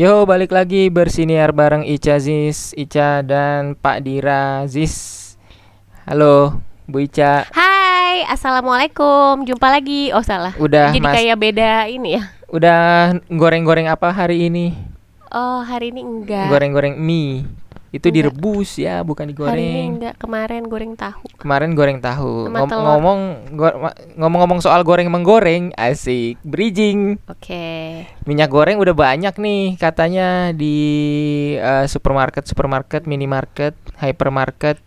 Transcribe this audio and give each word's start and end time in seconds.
Yo, 0.00 0.24
balik 0.24 0.56
lagi 0.56 0.88
bersiniar 0.88 1.52
bareng 1.52 1.84
Ica 1.84 2.16
Ziz, 2.16 2.72
Ica 2.72 3.20
dan 3.20 3.76
Pak 3.76 4.00
Dira 4.00 4.64
Ziz. 4.64 5.36
Halo, 6.08 6.56
Bu 6.88 7.04
Ica. 7.04 7.44
Hai, 7.52 8.24
assalamualaikum. 8.24 9.44
Jumpa 9.44 9.68
lagi. 9.68 10.08
Oh 10.16 10.24
salah. 10.24 10.56
Udah, 10.56 10.88
Jadi 10.88 11.04
Mas. 11.04 11.20
kayak 11.20 11.36
beda 11.36 11.84
ini 11.92 12.16
ya. 12.16 12.32
Udah 12.48 13.12
goreng-goreng 13.28 13.92
apa 13.92 14.08
hari 14.08 14.48
ini? 14.48 14.72
Oh 15.28 15.60
hari 15.60 15.92
ini 15.92 16.00
enggak. 16.00 16.48
Goreng-goreng 16.48 16.96
mie. 16.96 17.44
Itu 17.90 18.06
Enggak. 18.06 18.30
direbus 18.30 18.78
ya, 18.78 19.02
bukan 19.02 19.26
Hari 19.26 19.34
ini 19.34 19.34
digoreng. 19.34 19.88
enggak. 19.92 20.14
Kemarin 20.16 20.62
goreng 20.64 20.92
tahu. 20.94 21.26
Kemarin 21.36 21.70
goreng 21.74 21.98
tahu. 21.98 22.46
Ngom- 22.46 22.70
telur. 22.70 22.86
ngomong 22.86 23.20
go- 23.50 23.78
ngomong-ngomong 24.14 24.60
soal 24.60 24.80
goreng 24.80 25.10
menggoreng, 25.10 25.74
asik. 25.74 26.38
Bridging. 26.40 27.18
Oke. 27.26 28.06
Minyak 28.24 28.46
goreng 28.48 28.78
udah 28.78 28.94
banyak 28.94 29.34
nih 29.34 29.74
katanya 29.74 30.54
di 30.54 30.78
eh, 31.56 31.86
supermarket, 31.86 32.46
supermarket, 32.46 33.04
minimarket, 33.04 33.74
hypermarket. 33.98 34.78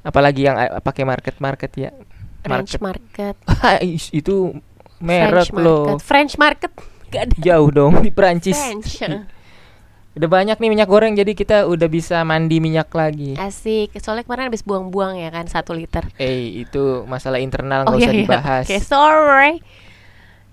Apalagi 0.00 0.48
yang 0.48 0.56
eh, 0.56 0.80
pakai 0.80 1.04
market-market 1.04 1.70
ya. 1.76 1.92
French 2.40 2.80
market. 2.80 3.36
Ais, 3.60 4.08
itu 4.16 4.56
merek 4.96 5.44
French 5.44 5.60
loh. 5.60 5.84
market. 5.92 6.00
French 6.00 6.34
market. 6.36 6.72
Gak 7.10 7.22
ada. 7.26 7.34
Jauh 7.36 7.68
dong 7.68 8.00
di 8.00 8.08
Perancis. 8.08 8.56
French. 8.56 8.96
Udah 10.20 10.28
banyak 10.30 10.52
nih 10.54 10.68
minyak 10.68 10.84
goreng 10.84 11.16
jadi 11.16 11.32
kita 11.32 11.64
udah 11.64 11.88
bisa 11.88 12.20
mandi 12.22 12.60
minyak 12.60 12.92
lagi. 12.92 13.32
Asik. 13.34 13.96
Soalnya 13.96 14.22
kemarin 14.22 14.46
habis 14.46 14.60
buang-buang 14.60 15.16
ya 15.16 15.32
kan 15.32 15.48
satu 15.48 15.72
liter. 15.72 16.04
Eh, 16.14 16.60
itu 16.60 17.08
masalah 17.08 17.40
internal 17.40 17.88
Oh 17.88 17.96
nggak 17.96 17.98
usah 17.98 18.04
iya 18.04 18.12
iya. 18.12 18.22
dibahas. 18.22 18.64
Oke 18.68 18.78
sorry. 18.78 19.52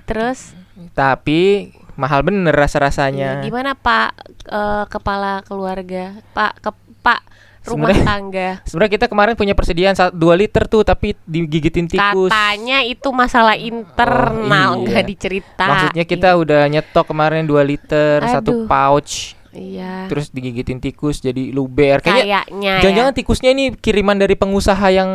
Terus 0.03 0.55
Tapi 0.93 1.73
mahal 1.93 2.21
bener 2.21 2.53
rasa-rasanya. 2.53 3.41
iya, 3.41 3.43
gimana 3.43 3.73
Pak 3.73 4.09
eh, 4.45 4.83
kepala 4.87 5.43
keluarga? 5.43 6.15
Pak 6.31 6.51
ke 6.59 6.69
Pak 7.01 7.21
rumah 7.67 7.91
Sebenarnya- 7.91 8.07
tangga. 8.07 8.49
Sebenarnya 8.63 8.93
kita 8.93 9.05
kemarin 9.09 9.35
punya 9.35 9.51
persediaan 9.51 9.91
2 9.91 10.15
liter 10.33 10.63
tuh 10.65 10.87
tapi 10.87 11.11
digigitin 11.27 11.83
tikus. 11.85 12.31
Katanya 12.31 12.79
itu 12.79 13.09
masalah 13.11 13.59
internal 13.59 14.79
Oh, 14.79 14.87
iya. 14.87 14.87
nggak 14.87 15.05
dicerita. 15.05 15.65
Maksudnya 15.67 16.05
kita 16.05 16.29
udah 16.33 16.63
nyetok 16.65 17.05
kemarin 17.05 17.43
2 17.43 17.59
liter 17.61 18.23
satu 18.23 18.63
Aduh. 18.63 18.65
pouch 18.65 19.35
Iya. 19.49 20.07
terus 20.07 20.29
digigitin 20.29 20.77
tikus 20.77 21.19
jadi 21.19 21.49
luber. 21.49 21.99
Kayaknya 21.99 22.43
Kayaknya 22.43 22.71
ya. 22.71 22.81
jangan-jangan 22.81 23.13
tikusnya 23.13 23.49
ini 23.51 23.63
kiriman 23.71 24.15
dari 24.15 24.33
pengusaha 24.33 24.87
yang 24.87 25.09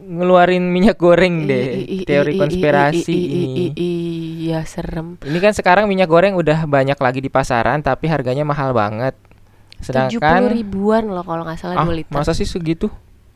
ngeluarin 0.00 0.64
minyak 0.64 0.96
goreng 0.96 1.44
deh. 1.44 1.64
I- 1.74 1.78
i- 1.78 1.88
i- 2.00 2.06
Teori 2.06 2.32
i- 2.32 2.36
i- 2.36 2.40
konspirasi 2.40 3.12
i- 3.12 3.28
i- 3.28 3.44
ini. 3.44 3.76
Iya 4.42 4.64
serem. 4.64 5.20
Ini 5.20 5.38
kan 5.38 5.52
sekarang 5.52 5.84
minyak 5.84 6.06
goreng 6.06 6.32
udah 6.32 6.64
banyak 6.64 6.96
lagi 6.96 7.20
di 7.20 7.28
pasaran 7.28 7.80
tapi 7.80 8.08
harganya 8.08 8.42
mahal 8.42 8.72
banget. 8.72 9.12
Tujuh 9.78 9.84
puluh 9.84 10.10
Sedangkan 10.18 10.42
ribuan 10.48 11.04
loh 11.06 11.22
kalau 11.22 11.44
nggak 11.44 11.60
salah 11.60 11.76
ah, 11.76 11.84
2 11.84 11.92
liter. 11.94 12.10
masa 12.10 12.32
sih 12.32 12.42
segitu? 12.42 12.88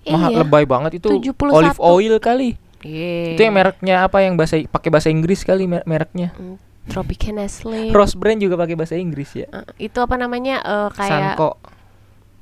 Mahal 0.03 0.33
Iya. 0.33 0.39
lebay 0.43 0.65
banget 0.65 0.99
itu 0.99 1.07
71. 1.07 1.55
olive 1.55 1.79
oil 1.79 2.15
kali. 2.19 2.59
Iya. 2.83 3.39
Itu 3.39 3.41
yang 3.41 3.55
mereknya 3.55 4.03
apa 4.03 4.19
yang 4.19 4.35
bahasa 4.35 4.59
pakai 4.59 4.91
bahasa 4.91 5.07
Inggris 5.07 5.45
kali 5.45 5.71
mer- 5.71 5.87
mereknya. 5.87 6.35
Hmm, 6.83 6.91
Tropica 6.91 7.31
Nestle. 7.31 7.95
Rose 7.95 8.19
brand 8.19 8.39
juga 8.43 8.59
pakai 8.59 8.75
bahasa 8.75 8.99
Inggris 8.99 9.31
ya. 9.39 9.47
Eh, 9.51 9.87
itu 9.91 9.99
apa 10.03 10.19
namanya 10.19 10.63
eh, 10.63 10.89
kayak 10.95 11.39
Sanko. 11.39 11.59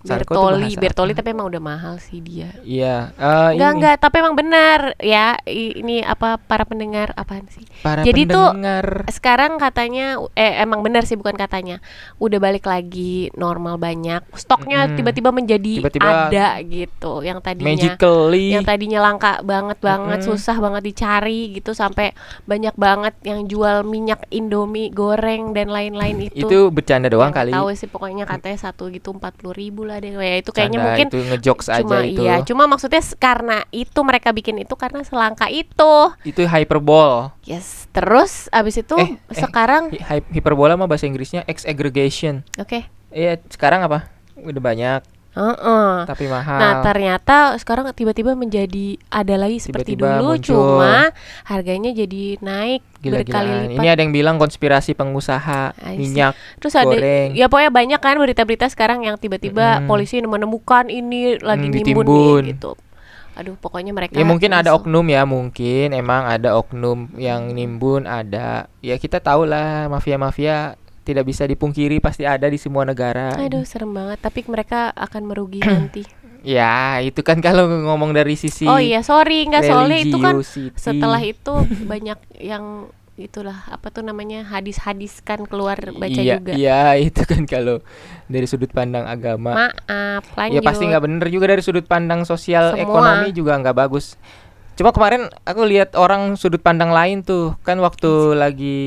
Tuh 0.01 0.17
Bertoli. 0.17 0.73
Bertoli 0.81 1.13
tapi 1.13 1.37
emang 1.37 1.53
udah 1.53 1.63
mahal 1.63 1.95
sih 2.01 2.25
dia. 2.25 2.57
Iya, 2.65 3.13
eh, 3.21 3.57
Enggak 3.57 3.71
ini 3.71 3.77
enggak, 3.77 3.97
tapi 4.01 4.15
emang 4.21 4.35
benar 4.37 4.79
ya. 4.97 5.37
Ini 5.45 6.09
apa 6.09 6.41
para 6.41 6.65
pendengar 6.65 7.13
apaan 7.17 7.45
sih? 7.53 7.65
para 7.85 8.01
Jadi 8.01 8.25
tuh, 8.25 8.57
pendengar. 8.57 9.05
Sekarang 9.13 9.61
katanya 9.61 10.17
eh 10.33 10.61
emang 10.65 10.81
benar 10.81 11.05
sih 11.05 11.21
bukan 11.21 11.37
katanya. 11.37 11.85
Udah 12.17 12.41
balik 12.41 12.65
lagi 12.65 13.29
normal 13.37 13.77
banyak. 13.77 14.25
Stoknya 14.37 14.89
tiba-tiba 14.97 15.31
menjadi 15.31 15.85
Tiba-tiba 15.85 16.33
ada 16.33 16.61
gitu. 16.65 17.21
Yang 17.21 17.39
tadinya 17.45 17.69
magically 17.71 18.47
yang 18.57 18.65
tadinya 18.65 19.01
langka 19.05 19.45
banget 19.45 19.79
banget 19.85 20.19
Mm-mm. 20.25 20.29
susah 20.33 20.57
banget 20.59 20.83
dicari 20.93 21.53
gitu 21.55 21.77
sampai 21.77 22.17
banyak 22.49 22.75
banget 22.75 23.15
yang 23.23 23.45
jual 23.47 23.85
minyak 23.85 24.25
Indomie 24.33 24.89
goreng 24.91 25.53
dan 25.53 25.69
lain-lain 25.69 26.31
itu 26.31 26.47
itu 26.47 26.59
bercanda 26.73 27.07
doang 27.13 27.31
Yang 27.31 27.39
kali. 27.39 27.51
tahu 27.53 27.69
sih 27.77 27.89
pokoknya 27.91 28.25
katanya 28.27 28.59
satu 28.71 28.89
gitu 28.89 29.13
empat 29.13 29.37
puluh 29.37 29.55
ribu 29.55 29.83
lah 29.91 29.99
deh 29.99 30.15
ya 30.15 30.37
itu 30.37 30.51
kayaknya 30.51 30.79
Canda, 30.79 30.87
mungkin 30.89 31.07
itu 31.09 31.19
ngejokes 31.27 31.67
aja 31.69 31.83
cuma 31.83 31.99
itu. 32.01 32.23
iya 32.23 32.35
cuma 32.41 32.65
maksudnya 32.65 33.03
karena 33.17 33.67
itu 33.69 34.01
mereka 34.01 34.31
bikin 34.31 34.57
itu 34.57 34.73
karena 34.73 35.03
selangka 35.03 35.47
itu 35.47 35.95
Itu 36.23 36.41
hyperbole. 36.45 37.35
yes 37.43 37.91
terus 37.91 38.47
abis 38.51 38.79
itu 38.79 38.95
Eh, 38.95 39.11
eh. 39.11 39.35
sekarang 39.37 39.91
hy- 39.91 40.23
Hyperbola 40.31 40.75
mah 40.75 40.87
bahasa 40.87 41.05
Inggrisnya 41.05 41.43
exaggregation. 41.45 42.47
oke 42.55 42.87
Iya, 43.11 43.43
sekarang 43.45 43.83
apa? 43.83 44.07
Udah 44.37 44.63
banyak 44.63 45.03
Heeh. 45.31 45.91
tapi 46.05 46.27
mahal. 46.27 46.59
Nah 46.59 46.73
ternyata 46.81 47.55
sekarang 47.55 47.87
tiba-tiba 47.91 48.35
menjadi 48.35 48.99
ada 49.07 49.35
lagi 49.37 49.59
seperti 49.59 49.95
Tiba-tiba 49.95 50.19
dulu 50.19 50.27
muncul. 50.35 50.43
cuma 50.43 51.15
harganya 51.45 51.91
jadi 51.91 52.35
naik 52.39 52.83
berkali 52.99 53.23
Gila-gilaan. 53.23 53.47
lipat. 53.71 53.79
Ini 53.79 53.87
ada 53.89 54.01
yang 54.01 54.13
bilang 54.13 54.37
konspirasi 54.37 54.93
pengusaha 54.93 55.71
minyak. 55.93 56.35
Terus 56.59 56.75
ada 56.75 56.91
goreng. 56.91 57.31
ya 57.33 57.47
pokoknya 57.47 57.71
banyak 57.71 58.01
kan 58.01 58.17
berita-berita 58.17 58.67
sekarang 58.69 59.03
yang 59.03 59.15
tiba-tiba 59.17 59.79
Mm-mm. 59.79 59.87
polisi 59.87 60.19
menemukan 60.19 60.87
ini 60.87 61.39
lagi 61.39 61.63
Mm, 61.63 61.73
nimbun 61.73 61.79
ditimbun. 61.79 62.43
nih, 62.43 62.51
gitu. 62.51 62.73
Aduh 63.33 63.55
pokoknya 63.55 63.95
mereka 63.95 64.13
Ya 64.13 64.27
mungkin 64.27 64.51
ada 64.51 64.75
oknum 64.75 65.07
ya, 65.07 65.23
mungkin 65.23 65.95
emang 65.95 66.27
ada 66.27 66.59
oknum 66.59 67.07
yang 67.15 67.49
nimbun 67.49 68.03
ada. 68.03 68.67
Ya 68.81 68.99
kita 68.99 69.17
tahu 69.17 69.47
lah 69.47 69.87
mafia-mafia 69.87 70.75
tidak 71.05 71.25
bisa 71.27 71.49
dipungkiri 71.49 71.99
pasti 71.99 72.29
ada 72.29 72.47
di 72.47 72.59
semua 72.61 72.85
negara. 72.85 73.35
Aduh 73.37 73.65
serem 73.65 73.93
banget 73.93 74.19
tapi 74.21 74.45
mereka 74.47 74.93
akan 74.95 75.23
merugi 75.29 75.61
nanti. 75.67 76.05
Ya, 76.41 77.05
itu 77.05 77.21
kan 77.21 77.45
kalau 77.45 77.69
ngomong 77.69 78.17
dari 78.17 78.33
sisi 78.33 78.65
Oh 78.65 78.81
iya 78.81 79.05
sorry 79.05 79.45
nggak 79.45 79.61
soalnya 79.61 79.99
itu 80.01 80.17
kan 80.17 80.41
setelah 80.73 81.21
itu 81.21 81.53
banyak 81.85 82.17
yang 82.41 82.89
itulah 83.21 83.69
apa 83.69 83.93
tuh 83.93 84.01
namanya 84.01 84.49
hadis-hadis 84.49 85.21
kan 85.21 85.45
keluar 85.45 85.77
baca 85.77 86.21
iya, 86.21 86.41
juga. 86.41 86.53
Iya, 86.57 86.97
itu 86.97 87.23
kan 87.29 87.45
kalau 87.45 87.85
dari 88.27 88.49
sudut 88.49 88.73
pandang 88.73 89.05
agama. 89.05 89.69
Maaf 89.69 90.25
Ya 90.33 90.49
lanjut. 90.49 90.65
pasti 90.65 90.89
nggak 90.89 91.05
bener 91.05 91.27
juga 91.29 91.53
dari 91.53 91.61
sudut 91.61 91.85
pandang 91.85 92.25
sosial 92.25 92.73
Semua. 92.73 92.81
ekonomi 92.81 93.29
juga 93.37 93.61
nggak 93.61 93.77
bagus. 93.77 94.17
Cuma 94.81 94.97
kemarin 94.97 95.29
aku 95.45 95.63
lihat 95.69 95.93
orang 95.93 96.41
sudut 96.41 96.65
pandang 96.65 96.89
lain 96.89 97.21
tuh 97.21 97.53
kan 97.61 97.77
waktu 97.85 98.33
lagi 98.33 98.81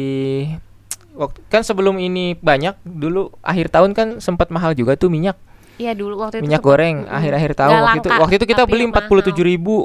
waktu 1.13 1.39
kan 1.47 1.61
sebelum 1.61 1.97
ini 1.97 2.33
banyak 2.35 2.77
dulu 2.81 3.29
akhir 3.39 3.69
tahun 3.69 3.91
kan 3.93 4.07
sempat 4.17 4.49
mahal 4.49 4.73
juga 4.73 4.93
tuh 4.93 5.07
minyak. 5.07 5.37
Iya 5.73 5.97
dulu 5.97 6.21
waktu 6.21 6.37
itu 6.37 6.45
minyak 6.45 6.61
sempet- 6.61 6.69
goreng 6.69 6.97
akhir-akhir 7.07 7.51
tahun. 7.55 7.71
Nggak 7.71 7.85
waktu 7.87 7.97
itu 7.97 8.09
waktu 8.21 8.35
itu 8.35 8.45
kita 8.47 8.63
beli 8.65 8.83
empat 8.85 9.03
puluh 9.07 9.21
tujuh 9.21 9.41
ribu 9.43 9.75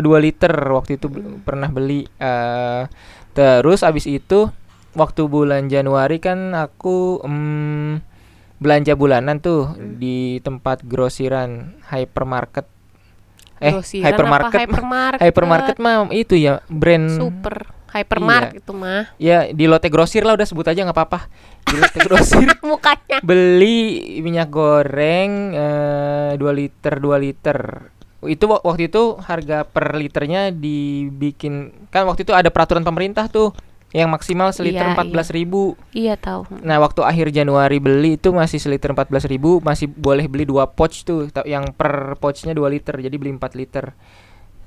dua 0.00 0.18
liter 0.18 0.50
waktu 0.50 0.98
itu 0.98 1.06
Mm. 1.06 1.42
pernah 1.42 1.70
beli 1.70 2.02
eh, 2.18 2.82
terus 3.30 3.82
abis 3.82 4.04
itu 4.04 4.50
waktu 4.92 5.22
bulan 5.24 5.70
Januari 5.70 6.18
kan 6.18 6.50
aku 6.50 7.22
em, 7.22 8.02
belanja 8.58 8.92
bulanan 8.92 9.38
tuh 9.38 9.70
Mm. 9.70 9.96
di 9.96 10.18
tempat 10.40 10.82
grosiran 10.82 11.78
hypermarket. 11.86 12.66
Eh 13.60 13.70
Grosiran 13.70 14.04
hypermarket 14.10 14.60
hypermarket, 14.66 15.20
hypermarket 15.22 15.76
mah 15.78 16.10
itu 16.10 16.34
ya 16.34 16.58
brand 16.66 17.06
super 17.06 17.70
hypermarket 17.90 18.52
Iya. 18.52 18.60
itu 18.60 18.72
mah. 18.72 19.02
Ya 19.16 19.38
di 19.48 19.64
lotte 19.64 19.86
grosir 19.86 20.22
lah 20.22 20.32
udah 20.32 20.44
sebut 20.44 20.64
aja 20.64 20.80
nggak 20.80 20.94
apa-apa. 20.94 21.20
Di 21.62 21.76
lotte 21.76 21.98
grosir. 22.06 22.48
Mukanya. 22.60 23.18
Beli 23.20 23.78
minyak 24.20 24.48
goreng 24.48 25.30
eh, 25.50 26.32
2 26.34 26.42
liter 26.50 26.94
2 26.96 27.06
liter. 27.18 27.58
Itu 28.22 28.46
wak- 28.46 28.62
waktu 28.62 28.86
itu 28.86 29.16
harga 29.18 29.64
per 29.64 29.94
liternya 29.94 30.50
dibikin 30.50 31.54
kan 31.88 32.04
waktu 32.04 32.22
itu 32.22 32.30
ada 32.30 32.48
peraturan 32.48 32.82
pemerintah 32.82 33.26
tuh 33.26 33.50
yang 33.90 34.06
maksimal 34.06 34.50
seliter 34.50 34.84
Iya, 34.84 34.92
empat 34.92 35.08
belas 35.08 35.28
ribu. 35.28 35.74
Iya 35.90 36.14
tahu. 36.14 36.46
Nah 36.60 36.78
waktu 36.78 37.02
akhir 37.02 37.32
Januari 37.32 37.78
beli 37.78 38.14
itu 38.14 38.30
masih 38.30 38.56
seliter 38.56 38.92
empat 38.92 39.08
belas 39.08 39.24
ribu 39.24 39.58
masih 39.58 39.88
boleh 39.88 40.24
beli 40.24 40.44
dua 40.44 40.68
pouch 40.68 41.02
tuh 41.02 41.26
yang 41.42 41.72
per 41.72 42.14
pouchnya 42.16 42.52
2 42.52 42.60
liter 42.68 42.94
jadi 42.96 43.10
beli 43.12 43.34
4 43.34 43.50
liter. 43.52 43.90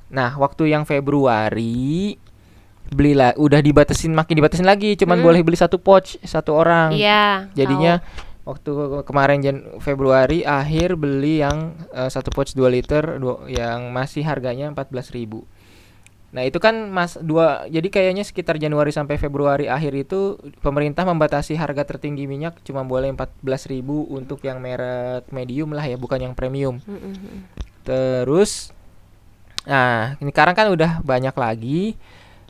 Nah 0.09 0.35
waktu 0.35 0.67
yang 0.67 0.83
Februari 0.83 2.19
belilah 2.89 3.31
udah 3.35 3.59
dibatasin 3.59 4.11
makin 4.11 4.35
dibatasin 4.35 4.65
lagi 4.65 4.93
cuman 4.95 5.21
Hmm. 5.21 5.25
boleh 5.25 5.41
beli 5.41 5.55
satu 5.55 5.77
pouch 5.77 6.19
satu 6.21 6.51
orang 6.53 6.91
iya 6.91 7.47
Jadinya 7.53 8.03
waktu 8.43 8.71
kemarin 9.03 9.39
Jan 9.39 9.57
Februari 9.79 10.43
akhir 10.43 10.99
beli 10.99 11.39
yang 11.39 11.79
eh, 11.89 12.11
satu 12.11 12.27
pouch 12.29 12.51
2 12.51 12.67
liter 12.67 13.15
dua- 13.15 13.47
yang 13.47 13.87
masih 13.89 14.27
harganya 14.27 14.67
14.000. 14.67 15.47
Nah, 16.33 16.41
itu 16.41 16.57
kan 16.57 16.89
Mas 16.89 17.13
dua 17.15 17.69
jadi 17.69 17.85
kayaknya 17.87 18.25
sekitar 18.25 18.57
Januari 18.57 18.89
sampai 18.89 19.15
Februari 19.15 19.69
akhir 19.69 19.93
itu 19.95 20.35
pemerintah 20.59 21.05
membatasi 21.05 21.53
harga 21.53 21.85
tertinggi 21.85 22.25
minyak 22.25 22.57
cuma 22.65 22.81
boleh 22.81 23.13
14.000 23.13 23.79
untuk 24.09 24.41
yang 24.41 24.57
merek 24.57 25.29
medium 25.29 25.71
lah 25.71 25.85
ya, 25.85 25.93
bukan 25.93 26.19
yang 26.19 26.33
premium. 26.33 26.81
tahu. 26.81 26.89
Mm, 26.89 26.99
mm, 26.99 27.15
mm. 27.15 27.39
Terus 27.85 28.73
nah, 29.63 30.17
ini 30.17 30.33
sekarang 30.33 30.51
kan 30.51 30.67
udah 30.67 30.99
banyak 30.99 31.35
lagi 31.37 31.95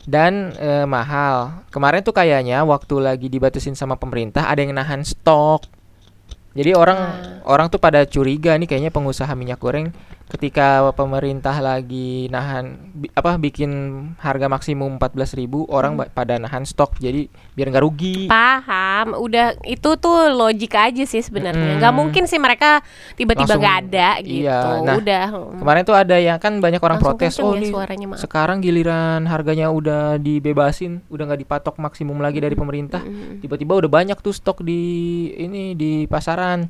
dan 0.04 0.52
eh, 0.60 0.86
mahal. 0.86 1.64
Kemarin 1.72 2.04
tuh 2.04 2.16
kayaknya 2.16 2.64
waktu 2.68 2.96
lagi 3.00 3.28
dibatasin 3.32 3.76
sama 3.76 3.96
pemerintah 3.96 4.48
ada 4.48 4.60
yang 4.60 4.76
nahan 4.76 5.02
stok. 5.04 5.68
Jadi 6.54 6.78
orang 6.78 7.00
Ah. 7.02 7.12
orang 7.50 7.68
tuh 7.74 7.82
pada 7.82 8.06
curiga 8.06 8.54
nih 8.54 8.70
kayaknya 8.70 8.94
pengusaha 8.94 9.34
minyak 9.34 9.58
goreng 9.58 9.90
ketika 10.26 10.68
pemerintah 10.92 11.54
lagi 11.56 12.26
nahan 12.28 12.74
bi- 12.92 13.12
apa 13.12 13.36
bikin 13.36 13.70
harga 14.18 14.48
maksimum 14.48 14.98
14.000 14.98 15.46
orang 15.68 15.94
Hmm. 15.96 16.10
pada 16.10 16.36
nahan 16.36 16.64
stok 16.64 16.98
jadi 16.98 17.28
biar 17.54 17.70
nggak 17.70 17.84
rugi. 17.84 18.18
Paham, 18.26 19.14
udah 19.16 19.54
itu 19.62 19.90
tuh 19.96 20.18
logika 20.30 20.90
aja 20.90 21.04
sih 21.04 21.20
sebenarnya. 21.20 21.78
Nggak 21.78 21.86
Mm-mm. 21.86 22.00
mungkin 22.00 22.24
sih 22.26 22.38
mereka 22.38 22.82
tiba-tiba 23.14 23.54
nggak 23.54 23.78
ada 23.84 24.10
gitu. 24.22 24.42
iya, 24.42 24.58
nah, 24.82 24.96
udah. 24.98 25.26
Kemarin 25.54 25.82
tuh 25.84 25.96
ada 25.96 26.16
yang 26.18 26.38
kan 26.38 26.58
banyak 26.58 26.80
orang 26.80 26.98
Langsung 26.98 27.14
protes, 27.14 27.34
oh 27.38 27.54
ya 27.54 27.60
nih 27.60 27.70
suaranya, 27.70 28.06
maaf." 28.10 28.20
sekarang 28.20 28.58
giliran 28.58 29.22
harganya 29.26 29.70
udah 29.70 30.18
dibebasin, 30.18 31.06
udah 31.08 31.24
nggak 31.26 31.42
dipatok 31.42 31.78
maksimum 31.78 32.18
lagi 32.18 32.40
dari 32.40 32.54
Hmm. 32.54 32.64
pemerintah. 32.64 33.02
Mm-mm. 33.02 33.38
Tiba-tiba 33.38 33.78
udah 33.78 33.92
banyak 33.92 34.18
tuh 34.18 34.32
stok 34.32 34.64
di 34.64 34.82
ini 35.36 35.76
di 35.76 36.08
pasaran. 36.08 36.66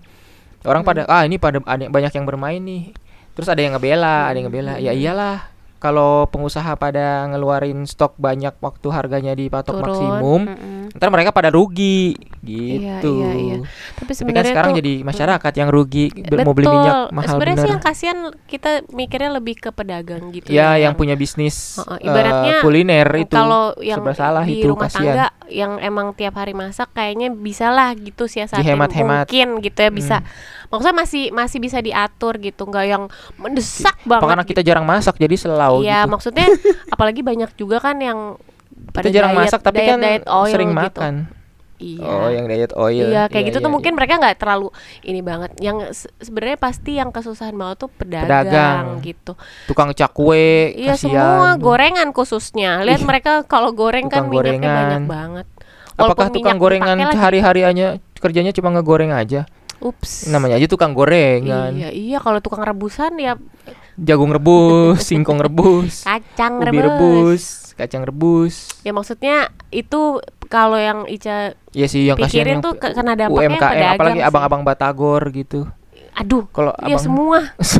Orang 0.63 0.81
Hmm. 0.81 0.89
pada 0.89 1.01
ah 1.07 1.23
ini 1.23 1.35
pada 1.35 1.59
ada 1.61 1.85
banyak 1.85 2.11
yang 2.11 2.23
bermain 2.23 2.59
nih. 2.59 2.91
Terus 3.33 3.47
ada 3.47 3.59
yang 3.59 3.73
ngebela, 3.73 4.29
ada 4.29 4.35
yang 4.35 4.47
ngebela. 4.47 4.73
Hmm. 4.77 4.83
Ya 4.83 4.91
iyalah 4.91 5.49
kalau 5.77 6.31
pengusaha 6.31 6.79
pada 6.79 7.27
ngeluarin 7.27 7.83
stok 7.83 8.15
banyak 8.15 8.55
waktu 8.57 8.87
harganya 8.87 9.35
dipatok 9.35 9.75
Turun, 9.75 9.83
maksimum, 9.83 10.41
mm-mm. 10.47 10.95
ntar 10.95 11.11
mereka 11.11 11.35
pada 11.35 11.51
rugi 11.51 12.15
Iya, 12.39 13.03
gitu. 13.03 13.19
iya, 13.19 13.29
iya. 13.35 13.55
Tapi 13.93 14.11
Tapi 14.13 14.31
kan 14.31 14.43
sekarang 14.45 14.71
tuh- 14.71 14.79
jadi 14.79 14.93
masyarakat 15.01 15.53
yang 15.53 15.67
rugi 15.67 16.07
Betul. 16.13 16.39
mau 16.39 16.55
beli 16.55 16.67
minyak 16.67 17.11
mahal 17.11 17.35
Sebenarnya 17.35 17.57
sih 17.57 17.67
yang 17.67 17.83
kasihan 17.83 18.17
kita 18.45 18.71
mikirnya 18.91 19.31
lebih 19.33 19.59
ke 19.59 19.69
pedagang 19.69 20.31
gitu 20.31 20.47
Ya, 20.47 20.75
yang 20.75 20.79
yang 20.79 20.93
punya 20.95 21.15
bisnis 21.15 21.75
eh, 21.77 21.99
ibaratnya 21.99 22.63
kuliner 22.63 23.07
itu. 23.19 23.31
kalau 23.33 23.75
yang 23.77 23.99
salah 24.13 24.43
di 24.43 24.63
itu, 24.63 24.71
rumah 24.71 24.87
kasihan. 24.87 25.03
tangga 25.03 25.27
yang 25.45 25.77
emang 25.77 26.11
tiap 26.11 26.33
hari 26.33 26.51
masak 26.51 26.91
kayaknya 26.91 27.29
bisa 27.29 27.67
lah 27.67 27.91
gitu 27.93 28.25
siasatin 28.25 28.63
Dihemat-hemat. 28.63 29.25
mungkin 29.25 29.47
gitu 29.59 29.79
ya 29.79 29.89
bisa 29.89 30.17
Hmm. 30.17 30.29
maksudnya 30.69 30.95
masih 30.95 31.23
masih 31.29 31.59
bisa 31.59 31.77
diatur 31.77 32.37
gitu 32.37 32.63
nggak 32.63 32.85
yang 32.85 33.03
mendesak 33.35 33.97
banget 34.03 34.29
Karena 34.29 34.45
kita 34.45 34.61
jarang 34.61 34.83
masak 34.83 35.15
jadi 35.15 35.35
selau 35.35 35.79
Iya 35.79 36.03
gitu. 36.03 36.11
maksudnya 36.11 36.47
apalagi 36.93 37.21
banyak 37.21 37.51
juga 37.53 37.77
kan 37.79 37.97
yang 37.97 38.39
pada 38.89 39.05
Kita 39.05 39.15
jarang 39.15 39.31
diet- 39.31 39.41
masak 39.43 39.59
tapi 39.61 39.77
diet- 39.77 39.89
kan 39.89 39.99
diet 39.99 40.23
oil 40.25 40.51
sering 40.51 40.71
gitu. 40.71 40.79
makan. 40.79 41.13
Iya. 41.83 41.99
Oh, 42.01 42.27
yang 42.27 42.45
diet 42.45 42.71
oil. 42.73 43.07
Iya 43.07 43.27
kayak 43.27 43.35
Iya, 43.35 43.47
gitu 43.47 43.57
iya, 43.57 43.59
tuh 43.59 43.67
iya. 43.67 43.75
mungkin 43.75 43.91
mereka 43.93 44.13
nggak 44.15 44.35
terlalu 44.37 44.67
ini 45.01 45.19
banget. 45.19 45.51
Yang 45.57 45.77
se- 45.93 46.13
sebenarnya 46.17 46.57
pasti 46.57 46.91
yang 46.95 47.09
kesusahan 47.09 47.51
banget 47.53 47.77
tuh 47.77 47.89
pedagang, 47.89 48.23
Pedagang. 48.47 48.85
gitu. 49.01 49.33
tukang 49.65 49.91
cakwe 49.91 50.71
Iya 50.73 50.93
kasihan. 50.93 51.11
semua 51.11 51.49
gorengan 51.55 52.09
khususnya. 52.09 52.79
Lihat 52.81 53.01
Ih, 53.01 53.05
mereka 53.05 53.31
kalau 53.43 53.69
goreng 53.71 54.07
kan 54.07 54.23
tukang 54.23 54.31
minyaknya 54.31 54.59
banyak 54.63 54.63
gorengan. 54.63 55.03
banget. 55.05 55.47
Apakah 55.93 55.99
Walaupun 55.99 56.25
tukang 56.31 56.41
minyak 56.49 56.63
gorengan 56.63 56.97
lagi. 57.03 57.17
hari-hariannya 57.19 57.87
kerjanya 58.15 58.51
cuma 58.51 58.71
ngegoreng 58.71 59.11
aja? 59.11 59.43
Ups. 59.77 60.25
Namanya 60.25 60.55
aja 60.55 60.65
tukang 60.65 60.91
gorengan. 60.91 61.75
Iya 61.75 61.91
iya 61.91 62.17
kalau 62.17 62.39
tukang 62.39 62.63
rebusan 62.63 63.13
ya 63.15 63.35
Jagung 63.93 64.31
rebus, 64.31 65.03
singkong 65.05 65.37
rebus, 65.37 66.01
kacang 66.01 66.57
ubi 66.57 66.65
rebus. 66.65 66.81
rebus, 66.81 67.43
kacang 67.75 68.05
rebus. 68.05 68.69
Ya 68.85 68.91
maksudnya 68.93 69.49
itu 69.73 70.21
kalau 70.51 70.77
yang 70.77 71.09
Ica 71.09 71.57
Iya 71.73 71.87
sih 71.89 72.05
yang 72.05 72.17
kasihan 72.21 72.45
pikirin 72.45 72.53
yang 72.59 72.65
tuh 72.65 72.73
kena 72.77 73.13
dampaknya 73.17 73.57
UMKM 73.57 73.93
apalagi 73.97 74.21
abang-abang 74.21 74.61
Batagor 74.61 75.21
gitu. 75.33 75.65
Aduh, 76.13 76.45
Kalau 76.53 76.77
ya 76.85 76.93
abang 76.97 77.01
semua 77.01 77.37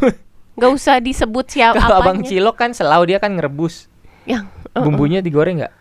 nggak 0.58 0.72
usah 0.74 0.98
disebut 1.02 1.46
siapa 1.50 1.78
kalau 1.78 2.02
abang 2.02 2.22
cilok 2.26 2.56
kan 2.58 2.72
selau 2.74 3.06
dia 3.06 3.22
kan 3.22 3.34
ngerebus. 3.38 3.90
Yang 4.26 4.50
uh-uh. 4.74 4.84
Bumbunya 4.86 5.22
digoreng 5.22 5.62
nggak? 5.62 5.74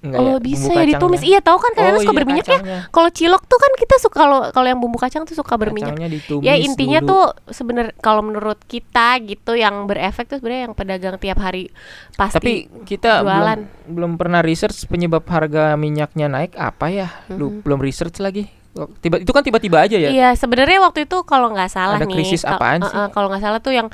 Enggak 0.00 0.16
Oh 0.16 0.32
ya? 0.32 0.40
bisa 0.40 0.64
Bumbu 0.64 0.80
ya 0.80 0.84
ditumis. 0.88 1.20
Iya 1.20 1.40
tahu 1.44 1.58
kan 1.60 1.72
kadang 1.76 1.92
Oh, 1.92 2.00
suka 2.00 2.12
iya, 2.12 2.18
berminyak 2.18 2.46
ya. 2.48 2.60
Kalau 2.88 3.08
cilok 3.10 3.42
tuh 3.44 3.58
kan 3.60 3.72
kita 3.76 3.94
suka 4.00 4.16
kalau 4.16 4.38
kalau 4.48 4.66
yang 4.66 4.80
bumbu 4.80 4.96
kacang 4.96 5.28
tuh 5.28 5.36
suka 5.36 5.54
berminyak. 5.54 5.92
Ditumis 5.92 6.40
Ya 6.40 6.56
intinya 6.56 7.00
dulu. 7.00 7.10
tuh 7.10 7.24
sebenarnya 7.52 7.92
kalau 7.98 8.22
menurut 8.22 8.56
kita 8.64 9.20
gitu 9.20 9.52
yang 9.54 9.84
berefek 9.84 10.24
tuh 10.24 10.40
sebenarnya 10.40 10.62
yang 10.66 10.74
pedagang 10.74 11.16
tiap 11.16 11.36
hari 11.36 11.68
pasti. 12.16 12.36
Tapi 12.36 12.54
kita 12.84 13.20
jualan. 13.20 13.60
belum 13.60 13.92
belum 13.92 14.12
pernah 14.16 14.40
research 14.40 14.86
penyebab 14.86 15.24
harga 15.24 15.76
minyaknya 15.76 16.26
naik 16.26 16.56
apa 16.56 16.88
ya? 16.88 17.08
Lu 17.28 17.50
Mhm. 17.50 17.60
belum 17.60 17.78
research 17.78 18.18
lagi. 18.18 18.59
Oh, 18.70 18.86
Tiba 18.96 19.18
itu 19.18 19.26
kan 19.28 19.42
tiba-tiba 19.42 19.82
aja 19.82 19.98
ya. 19.98 20.08
Iya 20.08 20.28
sebenarnya 20.32 20.78
waktu 20.78 21.02
itu 21.02 21.26
kalau 21.26 21.50
nggak 21.50 21.66
salah 21.68 21.98
Ada 21.98 22.06
nih. 22.06 22.14
krisis 22.14 22.42
apaan 22.44 22.78
sih? 22.80 22.94
kalau 23.10 23.26
nggak 23.26 23.42
salah 23.42 23.58
tuh 23.58 23.72
yang 23.72 23.90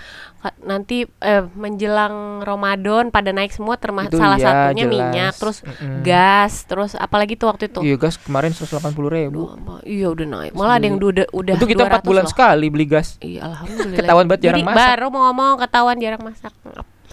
nanti 0.60 1.08
eh, 1.18 1.42
menjelang 1.50 2.14
Ramadan 2.40 3.08
pada 3.08 3.32
naik 3.32 3.50
semua 3.50 3.74
termasuk 3.74 4.12
Itu 4.12 4.20
salah 4.20 4.36
iya, 4.36 4.46
satunya 4.46 4.84
jelas. 4.84 4.92
minyak, 4.92 5.32
terus 5.34 5.56
Mm-mm. 5.60 6.00
gas, 6.02 6.52
terus 6.62 6.92
apalagi 6.94 7.34
tuh 7.34 7.48
waktu 7.48 7.66
itu. 7.66 7.80
Iya 7.82 7.96
gas 7.96 8.14
kemarin 8.16 8.52
180 8.52 8.76
ribu. 9.08 9.48
Duh, 9.48 9.56
ma- 9.56 9.80
iya 9.82 10.06
udah 10.06 10.26
naik. 10.28 10.52
Malah 10.52 10.74
ada 10.76 10.84
yang 10.84 11.00
udah 11.00 11.24
udah 11.26 11.54
Itu 11.56 11.66
kita 11.66 11.82
4 11.82 11.96
200 11.96 12.04
bulan 12.04 12.22
loh. 12.22 12.30
sekali 12.30 12.66
beli 12.68 12.86
gas. 12.86 13.16
Iya, 13.18 13.48
alhamdulillah. 13.48 13.96
Ketahuan 13.96 14.24
banget 14.26 14.40
jarang 14.44 14.60
Jadi 14.60 14.68
masak. 14.68 14.86
baru 14.86 15.06
mau 15.08 15.22
ngomong 15.26 15.52
ketahuan 15.58 15.96
jarang 15.96 16.22
masak. 16.22 16.52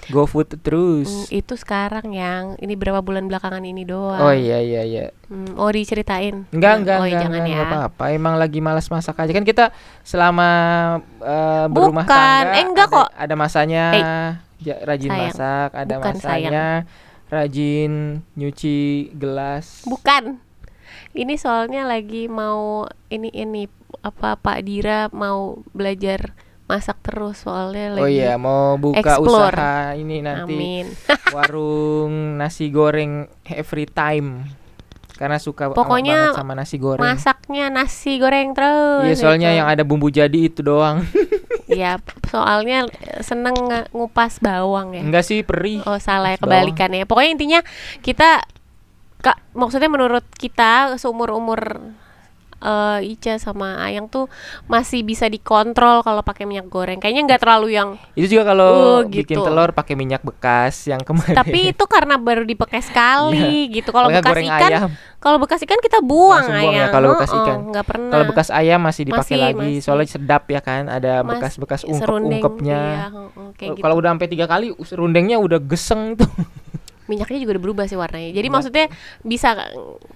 Go 0.09 0.25
food 0.25 0.51
terus. 0.59 1.07
Hmm, 1.07 1.25
itu 1.31 1.53
sekarang 1.53 2.11
yang 2.11 2.59
ini 2.59 2.73
berapa 2.73 2.99
bulan 2.99 3.23
belakangan 3.25 3.61
ini 3.61 3.83
doang. 3.83 4.19
Oh 4.19 4.33
iya 4.33 4.59
iya 4.59 4.81
iya. 4.83 5.05
Hmm, 5.27 5.55
oh 5.55 5.69
diceritain. 5.69 6.43
Enggak 6.51 6.83
enggak 6.83 6.97
oh, 6.99 7.05
enggak, 7.05 7.21
jangan 7.21 7.39
enggak, 7.39 7.47
ya. 7.47 7.55
enggak 7.55 7.71
apa-apa. 7.71 8.03
Emang 8.11 8.35
lagi 8.35 8.59
malas 8.59 8.87
masak 8.87 9.15
aja 9.15 9.31
kan 9.31 9.43
kita 9.43 9.65
selama 10.03 10.49
eh, 11.17 11.65
berumah 11.67 12.03
Bukan, 12.03 12.11
tangga 12.11 12.51
eh, 12.51 12.63
enggak 12.63 12.87
ada, 12.87 12.95
kok. 12.99 13.07
ada 13.15 13.33
masanya 13.35 13.83
Eh, 13.93 14.29
ja- 14.61 14.81
rajin 14.83 15.09
sayang. 15.09 15.23
masak, 15.29 15.69
ada 15.71 15.93
Bukan, 15.95 16.13
masanya 16.13 16.65
rajin 17.27 17.91
nyuci 18.33 18.79
gelas. 19.13 19.83
Bukan. 19.83 20.37
Ini 21.13 21.37
soalnya 21.37 21.85
lagi 21.85 22.25
mau 22.25 22.89
ini 23.07 23.29
ini 23.29 23.69
apa 24.01 24.33
Pak 24.35 24.59
Dira 24.61 25.07
mau 25.09 25.61
belajar 25.71 26.33
masak 26.73 26.97
terus 27.05 27.45
soalnya 27.45 27.93
Oh 27.93 28.09
lagi. 28.09 28.17
iya, 28.17 28.33
mau 28.35 28.73
buka 28.81 29.21
explore. 29.21 29.53
usaha 29.53 29.93
ini 29.93 30.25
nanti 30.25 30.57
Amin. 30.57 30.85
warung 31.35 32.41
nasi 32.41 32.73
goreng 32.73 33.29
every 33.45 33.85
time. 33.85 34.49
Karena 35.13 35.37
suka 35.37 35.69
Pokoknya 35.69 36.33
banget 36.33 36.39
sama 36.41 36.53
nasi 36.57 36.81
goreng. 36.81 37.05
Masaknya 37.05 37.69
nasi 37.69 38.17
goreng 38.17 38.57
terus. 38.57 39.05
Iya, 39.05 39.15
soalnya 39.15 39.49
gitu. 39.53 39.57
yang 39.61 39.67
ada 39.69 39.83
bumbu 39.85 40.09
jadi 40.09 40.39
itu 40.49 40.65
doang. 40.65 41.05
Iya, 41.63 41.95
soalnya 42.27 42.85
seneng 43.23 43.55
ngupas 43.95 44.43
bawang 44.43 44.93
ya. 44.93 45.01
Enggak 45.01 45.23
sih, 45.25 45.47
perih. 45.47 45.79
Oh 45.87 45.95
salah 45.95 46.35
ya 46.35 46.37
kebalikannya. 46.37 47.07
Pokoknya 47.07 47.31
intinya 47.33 47.59
kita 48.03 48.43
kak 49.23 49.39
maksudnya 49.55 49.87
menurut 49.87 50.27
kita 50.35 50.99
seumur 50.99 51.31
umur 51.31 51.79
eh, 52.63 53.13
Ica 53.13 53.35
sama 53.37 53.83
Ayang 53.83 54.07
tuh 54.07 54.31
masih 54.71 55.03
bisa 55.03 55.27
dikontrol 55.27 55.99
kalau 56.01 56.23
pakai 56.23 56.47
minyak 56.47 56.71
goreng. 56.71 56.97
Kayaknya 57.03 57.21
nggak 57.27 57.41
terlalu 57.43 57.67
yang. 57.75 57.99
Itu 58.15 58.39
juga 58.39 58.55
kalau 58.55 59.03
bikin 59.03 59.37
gitu. 59.37 59.43
telur 59.43 59.75
pakai 59.75 59.93
minyak 59.99 60.23
bekas 60.23 60.87
yang 60.87 61.03
kemarin. 61.03 61.35
Tapi 61.35 61.75
itu 61.75 61.83
karena 61.85 62.15
baru 62.15 62.47
dipakai 62.47 62.79
sekali 62.79 63.67
gitu. 63.75 63.91
Kalau 63.91 64.07
bekas 64.07 64.39
ikan, 64.39 64.71
ayam. 64.71 64.89
kalau 65.19 65.37
bekas 65.37 65.59
ikan 65.67 65.79
kita 65.83 65.99
buang 65.99 66.47
Langsung 66.47 66.55
buang 66.55 66.73
ya 66.73 66.85
kalau 66.87 67.07
bekas 67.13 67.31
Oh, 67.33 67.37
ikan. 67.43 67.57
pernah. 67.83 68.11
Kalau 68.13 68.25
bekas 68.29 68.49
ayam 68.53 68.79
masih 68.79 69.03
dipakai 69.09 69.35
Masih, 69.35 69.37
lagi, 69.41 69.71
masih. 69.73 69.83
soalnya 69.83 70.07
sedap 70.07 70.43
ya 70.47 70.61
kan, 70.61 70.85
ada 70.87 71.25
bekas-bekas 71.25 71.81
serundeng, 71.83 72.39
ungkep-ungkepnya. 72.39 72.81
iya, 72.85 73.05
oh, 73.09 73.29
oh, 73.33 73.49
kayak 73.57 73.75
gitu. 73.75 73.83
Kalau 73.83 73.95
udah 73.97 74.09
sampai 74.13 74.27
tiga 74.29 74.45
kali, 74.45 74.67
serundengnya 74.85 75.37
udah 75.41 75.59
geseng 75.59 76.13
tuh. 76.15 76.29
minyaknya 77.13 77.37
juga 77.37 77.51
udah 77.53 77.63
berubah 77.63 77.85
sih 77.85 77.93
warnanya. 77.93 78.29
Jadi 78.29 78.41
Enggak. 78.41 78.53
maksudnya 78.57 78.85
bisa 79.21 79.49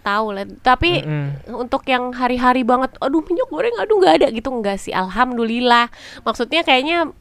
tahu 0.01 0.27
lah. 0.33 0.45
Tapi 0.59 0.89
Mm-mm. 0.99 1.53
untuk 1.55 1.85
yang 1.85 2.09
hari-hari 2.11 2.65
banget, 2.65 2.97
aduh 2.97 3.21
minyak 3.21 3.47
goreng, 3.47 3.77
aduh 3.77 3.95
nggak 3.95 4.13
ada 4.17 4.27
gitu 4.29 4.49
enggak 4.49 4.81
sih. 4.81 4.91
Alhamdulillah. 4.91 5.93
Maksudnya 6.21 6.65
kayaknya 6.65 7.13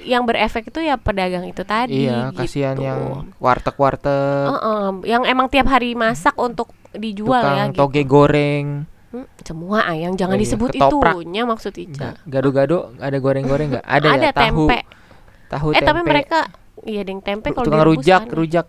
yang 0.00 0.22
berefek 0.22 0.66
itu 0.66 0.80
ya 0.80 0.94
pedagang 0.96 1.44
itu 1.44 1.62
tadi. 1.62 2.06
Iya, 2.06 2.30
kasihan 2.32 2.74
gitu. 2.74 2.86
yang 2.86 3.00
warteg-warteg, 3.36 4.48
Heeh, 4.48 4.82
yang 5.06 5.22
emang 5.24 5.46
tiap 5.46 5.66
hari 5.66 5.94
masak 5.94 6.34
untuk 6.34 6.70
dijual 6.90 7.38
ya 7.38 7.66
tukang 7.66 7.70
gitu. 7.70 7.78
toge 7.80 8.02
goreng, 8.04 8.66
Hmm, 9.10 9.26
semua 9.42 9.90
ayang 9.90 10.14
jangan 10.14 10.34
Oh 10.34 10.38
iya, 10.38 10.44
disebut 10.46 10.70
ketoprak. 10.70 11.14
itunya 11.18 11.42
maksud 11.42 11.74
Ica. 11.74 12.14
Nggak, 12.14 12.14
gado-gado, 12.30 12.78
ada 12.96 13.18
goreng-goreng 13.18 13.74
nggak? 13.74 13.82
Ada, 13.84 14.06
Ada 14.06 14.22
ya, 14.22 14.30
tahu, 14.30 14.46
tempe. 14.70 14.78
tahu 15.50 15.66
eh 15.74 15.82
tapi 15.82 15.98
tempe. 15.98 16.06
mereka 16.06 16.38
iya 16.86 17.02
deng 17.02 17.18
tempe 17.18 17.50
kalau 17.50 17.66
tukang 17.66 17.82
rujak, 17.84 18.22
kan, 18.22 18.30
rujak, 18.30 18.66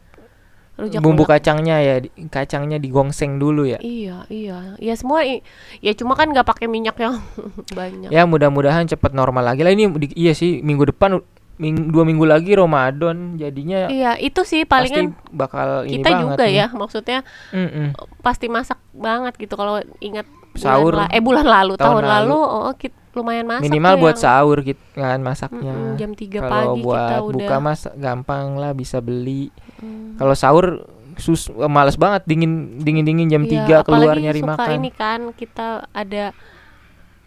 rujak 0.82 1.00
bumbu 1.00 1.22
ulek. 1.22 1.38
kacangnya 1.38 1.78
ya, 1.78 1.96
di- 2.00 2.10
kacangnya 2.28 2.76
digongseng 2.76 3.38
dulu 3.38 3.64
ya. 3.64 3.78
Iya, 3.78 4.26
iya. 4.28 4.74
Ya 4.78 4.94
semua 4.94 5.22
ya 5.22 5.92
cuma 5.94 6.14
kan 6.14 6.28
nggak 6.28 6.44
pakai 6.44 6.66
minyak 6.66 6.98
yang 6.98 7.22
banyak. 7.72 8.10
Ya 8.10 8.24
mudah-mudahan 8.24 8.86
cepat 8.86 9.12
normal 9.12 9.46
lagi 9.46 9.62
lah 9.62 9.70
ini 9.70 9.86
di- 9.92 10.18
iya 10.18 10.32
sih 10.32 10.60
minggu 10.60 10.90
depan 10.90 11.22
ming- 11.56 11.88
dua 11.88 12.02
minggu 12.02 12.24
lagi 12.24 12.52
Ramadan 12.52 13.38
jadinya 13.38 13.86
Iya, 13.86 14.18
itu 14.18 14.42
sih 14.42 14.64
pasti 14.64 14.90
palingan 14.92 15.14
bakal 15.30 15.86
ini 15.86 15.94
kita 15.96 16.10
banget 16.10 16.22
juga 16.28 16.44
nih. 16.44 16.54
ya, 16.56 16.68
maksudnya 16.72 17.20
Mm-mm. 17.52 17.88
pasti 18.20 18.46
masak 18.48 18.82
banget 18.92 19.38
gitu 19.38 19.54
kalau 19.54 19.78
ingat 20.00 20.26
bulan 20.52 20.58
Sahur 20.58 20.94
la- 20.98 21.08
eh 21.08 21.22
bulan 21.22 21.46
lalu, 21.46 21.74
tahun 21.76 22.02
tahun, 22.02 22.04
lalu, 22.04 22.34
lalu. 22.34 22.66
oh 22.66 22.74
kit- 22.76 23.00
lumayan 23.12 23.44
masak 23.46 23.64
Minimal 23.64 23.94
buat 24.00 24.16
yang- 24.16 24.24
sahur 24.24 24.58
gitu 24.62 24.80
kan 24.94 25.20
masaknya. 25.20 25.70
Mm-mm, 25.70 25.96
jam 25.96 26.12
3 26.12 26.40
Kalau 26.40 26.48
pagi 26.50 26.80
buat 26.82 26.96
kita 26.98 27.18
udah 27.20 27.36
buka 27.38 27.56
mas 27.60 27.82
gampang 27.94 28.46
lah 28.56 28.72
bisa 28.72 28.98
beli. 28.98 29.52
Mm. 29.82 30.16
Kalau 30.16 30.34
sahur 30.34 30.86
sus 31.18 31.46
males 31.52 31.96
banget 31.96 32.24
dingin 32.24 32.80
dingin 32.80 33.04
dingin 33.04 33.28
jam 33.28 33.44
Iya, 33.44 33.84
3 33.84 33.86
keluar 33.86 34.16
nyari 34.16 34.40
suka 34.40 34.52
makan. 34.56 34.70
ini 34.76 34.90
kan 34.90 35.20
kita 35.32 35.68
ada 35.92 36.32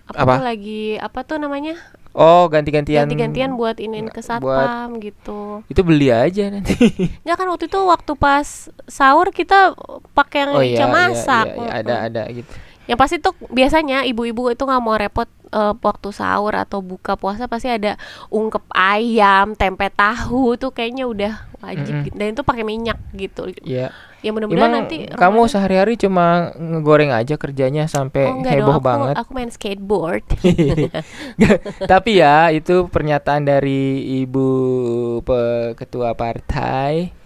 apa, 0.04 0.20
Apa? 0.20 0.34
lagi 0.44 0.96
apa 0.96 1.20
tuh 1.22 1.36
namanya 1.36 1.76
Oh, 2.10 2.46
ganti-gantian. 2.46 3.10
ganti-gantian 3.10 3.58
buat 3.58 3.74
iniin 3.76 4.06
ke 4.06 4.22
buat- 4.22 4.38
satpam 4.38 5.02
gitu 5.02 5.66
Itu 5.66 5.82
beli 5.82 6.08
aja 6.08 6.46
nanti. 6.46 6.74
nggak 7.26 7.34
kan 7.34 7.46
waktu 7.48 7.66
itu 7.66 7.78
waktu 7.80 8.12
pas 8.14 8.46
sahur 8.86 9.28
kita 9.28 9.74
pakai 10.12 10.38
yang 10.40 10.52
oh 10.54 10.62
Ica 10.62 10.70
iya, 10.70 10.78
iya, 10.78 10.86
masak 10.88 11.46
iya, 11.48 11.58
iya, 11.58 11.70
ada 11.74 11.94
ada 12.00 12.22
gitu. 12.30 12.52
yang 12.84 12.94
pasti 12.94 13.18
tuh 13.18 13.34
biasanya 13.48 14.04
ibu-ibu 14.04 14.46
itu 14.48 14.62
nggak 14.62 14.78
mau 14.78 14.94
repot 14.94 15.26
eh, 15.50 15.74
waktu 15.74 16.08
sahur 16.10 16.54
atau 16.54 16.78
buka 16.78 17.16
puasa 17.16 17.46
pasti 17.46 17.66
ada 17.66 17.98
ungkep 18.28 18.62
ayam 18.70 19.52
tempe 19.52 19.88
tahu 19.88 20.54
tuh 20.54 20.70
kayaknya 20.70 21.04
udah 21.04 21.32
wajib 21.64 21.88
Mm-mm. 21.90 22.04
gitu. 22.04 22.14
dan 22.14 22.26
itu 22.30 22.42
pakai 22.42 22.62
minyak 22.62 22.98
gitu 23.12 23.48
Iya. 23.60 23.88
ya 24.20 24.30
mudah-mudahan 24.30 24.72
nanti 24.74 24.96
kamu 25.06 25.16
Ramadan- 25.40 25.50
sehari-hari 25.50 25.94
cuma 25.96 26.26
ngegoreng 26.54 27.10
aja 27.10 27.34
kerjanya 27.34 27.84
sampai 27.86 28.24
oh, 28.26 28.40
heboh 28.40 28.68
dong, 28.70 28.76
aku, 28.76 28.86
banget. 28.86 29.14
aku 29.16 29.30
main 29.32 29.48
skateboard 29.48 30.24
Tapi 31.86 32.10
ya 32.14 32.48
itu 32.50 32.86
pernyataan 32.86 33.42
dari 33.42 33.82
ibu 34.18 34.48
pe- 35.20 35.74
ketua 35.74 36.14
partai. 36.14 37.23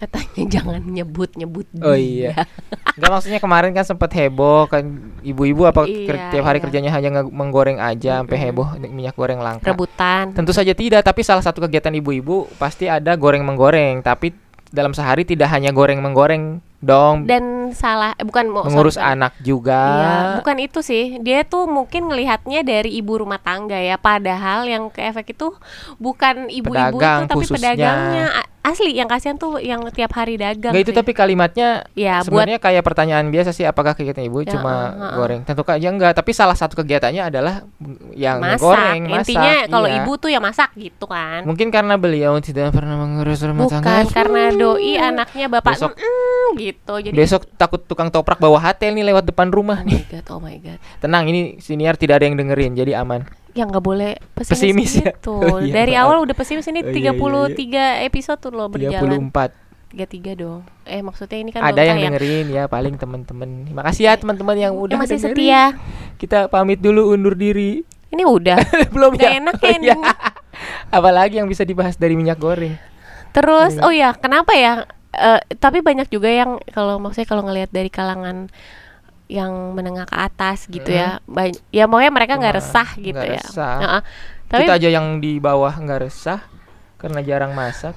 Katanya 0.00 0.42
jangan 0.48 0.80
nyebut 0.80 1.30
nyebut 1.36 1.66
Oh 1.84 1.92
iya. 1.92 2.32
Enggak 2.96 3.10
maksudnya 3.12 3.40
kemarin 3.40 3.70
kan 3.76 3.84
sempat 3.84 4.10
heboh 4.16 4.66
kan 4.66 4.82
ibu-ibu 5.20 5.68
apa 5.68 5.84
Iya, 5.84 6.32
tiap 6.32 6.44
hari 6.44 6.58
iya. 6.58 6.64
kerjanya 6.64 6.90
hanya 6.90 7.10
menggoreng 7.22 7.76
aja 7.78 8.24
sampai 8.24 8.36
Mm-mm. 8.36 8.48
heboh 8.50 8.68
minyak 8.88 9.14
goreng 9.14 9.38
langka. 9.38 9.68
rebutan 9.68 10.32
Tentu 10.32 10.56
saja 10.56 10.72
tidak, 10.72 11.04
tapi 11.04 11.20
salah 11.20 11.44
satu 11.44 11.60
kegiatan 11.64 11.92
ibu-ibu 11.92 12.48
pasti 12.56 12.88
ada 12.88 13.12
goreng 13.14 13.44
menggoreng, 13.44 14.00
tapi 14.00 14.32
dalam 14.70 14.94
sehari 14.94 15.26
tidak 15.26 15.50
hanya 15.50 15.74
goreng 15.74 15.98
menggoreng 15.98 16.62
dong, 16.80 17.28
dan 17.28 17.74
salah 17.76 18.16
eh, 18.16 18.24
bukan 18.24 18.48
mau 18.48 18.64
mengurus 18.64 18.96
sorry, 18.96 19.12
anak 19.12 19.36
juga. 19.42 19.76
Iya, 19.76 20.12
bukan 20.40 20.56
itu 20.62 20.80
sih. 20.80 21.20
Dia 21.20 21.44
tuh 21.44 21.68
mungkin 21.68 22.08
ngelihatnya 22.08 22.64
dari 22.64 22.96
ibu 22.96 23.20
rumah 23.20 23.36
tangga 23.42 23.76
ya. 23.76 24.00
Padahal 24.00 24.64
yang 24.64 24.88
ke 24.88 25.04
efek 25.04 25.36
itu 25.36 25.52
bukan 26.00 26.48
ibu-ibu 26.48 26.96
itu 26.96 27.26
tapi 27.28 27.36
khususnya. 27.36 27.76
pedagangnya. 27.76 28.26
Asli 28.60 28.92
yang 28.92 29.08
kasihan 29.08 29.40
tuh 29.40 29.56
yang 29.56 29.80
tiap 29.88 30.12
hari 30.12 30.36
dagang. 30.36 30.76
Nggak 30.76 30.84
itu 30.84 30.92
sih. 30.92 30.98
tapi 31.00 31.16
kalimatnya 31.16 31.88
ya 31.96 32.20
buat 32.20 32.44
sebenarnya 32.44 32.58
kayak 32.60 32.84
pertanyaan 32.84 33.32
biasa 33.32 33.50
sih 33.50 33.64
apakah 33.64 33.96
kegiatan 33.96 34.20
ibu 34.20 34.44
Ya, 34.44 34.52
cuma 34.52 34.68
uh, 34.68 34.76
uh, 34.76 35.00
uh. 35.00 35.12
goreng 35.16 35.40
tentu 35.42 35.64
aja 35.64 35.88
enggak 35.88 36.12
tapi 36.12 36.30
salah 36.30 36.52
satu 36.52 36.76
kegiatannya 36.76 37.22
adalah 37.24 37.64
yang 38.12 38.36
masak. 38.36 38.60
goreng 38.60 39.00
masak 39.08 39.24
Intinya 39.24 39.54
kalau 39.64 39.88
iya. 39.88 40.04
ibu 40.04 40.12
tuh 40.14 40.28
ya 40.28 40.40
masak 40.40 40.70
gitu 40.76 41.08
kan. 41.08 41.40
mungkin 41.42 41.72
karena 41.72 41.96
beliau 41.96 42.36
tidak 42.38 42.68
pernah 42.70 43.00
mengurus 43.00 43.40
rumah 43.40 43.64
Bukan 43.64 43.80
tangga 43.80 44.12
karena 44.12 44.42
doi 44.52 44.92
anaknya 44.94 45.46
bapak 45.48 45.72
Besok- 45.74 45.96
"Mm," 45.96 46.48
gitu. 46.60 46.94
Jadi 47.00 47.14
besok 47.16 47.42
takut 47.56 47.80
tukang 47.80 48.08
toprak 48.08 48.36
bawa 48.36 48.60
hatel 48.60 48.92
nih 48.92 49.08
lewat 49.08 49.24
depan 49.24 49.48
rumah 49.48 49.80
Oh 49.80 49.88
nih 49.88 50.04
my 50.04 50.12
god, 50.12 50.24
oh 50.28 50.38
my 50.38 50.56
god. 50.58 50.78
tenang 51.00 51.24
ini 51.24 51.56
siniar 51.56 51.96
tidak 51.96 52.20
ada 52.20 52.28
yang 52.28 52.36
dengerin 52.36 52.76
jadi 52.76 53.00
aman 53.00 53.24
Yang 53.52 53.66
nggak 53.68 53.84
boleh 53.84 54.12
pesimis, 54.30 54.54
Pesimis 54.54 54.92
ya? 54.96 55.10
gitu. 55.10 55.34
Oh 55.44 55.58
iya, 55.58 55.72
Dari 55.74 55.92
maaf. 55.92 56.02
awal 56.04 56.16
udah 56.22 56.34
pesimis 56.34 56.66
ini 56.66 56.80
Oh 56.80 56.88
iya, 56.88 57.10
iya, 57.12 57.12
33 58.00 58.06
episode 58.06 58.38
tuh 58.38 58.50
loh 58.50 58.66
berjalan. 58.66 59.30
34 59.32 59.52
33 59.90 60.06
dong. 60.36 60.62
Eh 60.84 61.00
maksudnya 61.00 61.34
ini 61.36 61.50
kan 61.50 61.60
ada 61.60 61.82
yang 61.82 61.98
tayang. 61.98 62.14
dengerin 62.14 62.46
ya 62.48 62.64
paling 62.64 62.94
teman-teman 62.94 63.48
makasih 63.70 64.06
ya 64.06 64.14
teman-teman 64.14 64.54
yang 64.54 64.72
udah 64.72 64.94
Yang 64.94 65.02
masih 65.02 65.16
dengerin. 65.18 65.34
setia. 65.34 65.62
kita 66.16 66.38
pamit 66.46 66.78
dulu 66.78 67.10
undur 67.10 67.34
diri 67.34 67.82
Ini 68.06 68.22
udah. 68.22 68.58
belum 68.94 69.14
Nggak 69.14 69.24
ya 69.24 69.38
enak 69.40 69.54
Oh 69.56 69.66
ya 69.66 69.78
iya. 69.80 69.96
apalagi 70.90 71.34
yang 71.36 71.46
bisa 71.46 71.62
dibahas 71.62 71.94
dari 71.94 72.14
minyak 72.14 72.36
goreng 72.36 72.78
Terus 73.30 73.74
Iya. 73.74 73.82
oh 73.82 73.92
ya, 73.92 74.10
kenapa 74.12 74.52
ya? 74.52 74.82
Eh, 75.10 75.40
tapi 75.56 75.78
banyak 75.80 76.06
juga 76.06 76.26
yang 76.28 76.62
kalau 76.68 76.98
maksudnya 76.98 77.26
kalau 77.26 77.42
ngelihat 77.42 77.70
dari 77.70 77.86
kalangan 77.88 78.46
yang 79.30 79.78
menengah 79.78 80.10
ke 80.10 80.16
atas 80.18 80.66
gitu 80.66 80.90
ya. 80.90 81.22
Ba- 81.30 81.54
ya 81.70 81.86
maunya 81.86 82.10
mereka 82.10 82.34
nggak 82.34 82.58
resah 82.58 82.88
gitu 82.98 83.14
nggak 83.14 83.38
ya. 83.38 83.42
resah. 83.46 83.76
Heeh. 83.78 84.02
Tapi 84.50 84.62
kita 84.66 84.74
aja 84.82 84.88
yang 84.90 85.06
di 85.22 85.38
bawah 85.38 85.70
nggak 85.70 86.00
resah 86.10 86.42
karena 86.98 87.22
jarang 87.22 87.54
masak 87.54 87.94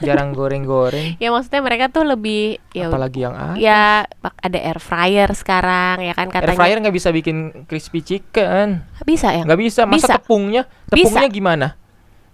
jarang 0.00 0.32
goreng-goreng 0.32 1.16
ya 1.22 1.28
maksudnya 1.32 1.60
mereka 1.60 1.92
tuh 1.92 2.04
lebih 2.08 2.60
ya 2.72 2.88
apalagi 2.88 3.24
yang 3.24 3.34
ya 3.60 4.08
pak- 4.08 4.36
ada 4.40 4.58
air 4.60 4.78
fryer 4.80 5.30
sekarang 5.36 6.04
ya 6.04 6.12
kan 6.16 6.28
air 6.32 6.44
katanya 6.44 6.58
fryer 6.58 6.76
nggak 6.80 6.96
bisa 6.96 7.08
bikin 7.12 7.36
crispy 7.68 8.00
chicken 8.00 8.84
bisa 9.04 9.32
ya 9.32 9.42
nggak 9.44 9.60
bisa 9.60 9.84
masa 9.84 9.96
Bisa. 9.96 10.14
tepungnya 10.20 10.62
Bisa. 10.88 11.08
tepungnya 11.08 11.28
gimana 11.28 11.68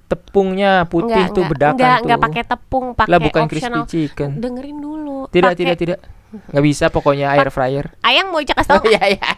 tepungnya 0.06 0.72
putih 0.92 1.08
Nggak, 1.08 1.32
tuh 1.32 1.42
nggak, 1.42 1.52
bedakan 1.56 1.78
nggak, 1.80 1.96
tuh 1.96 2.04
nggak 2.04 2.20
pakai 2.20 2.42
tepung 2.44 2.86
pakai 2.92 3.10
lah 3.10 3.18
bukan 3.18 3.42
optional 3.48 3.82
crispy 3.88 4.06
chicken 4.06 4.30
dengerin 4.38 4.76
dulu 4.78 4.91
tidak 5.32 5.52
tidak 5.56 5.76
tidak 5.80 5.98
nggak 6.32 6.64
bisa 6.64 6.88
pokoknya 6.88 7.32
air 7.32 7.48
fryer 7.52 7.92
ayang 8.04 8.32
mau 8.32 8.40
Ica 8.40 8.56
kasih 8.56 8.70
tau 8.78 8.84
iya 8.92 9.18
iya 9.18 9.30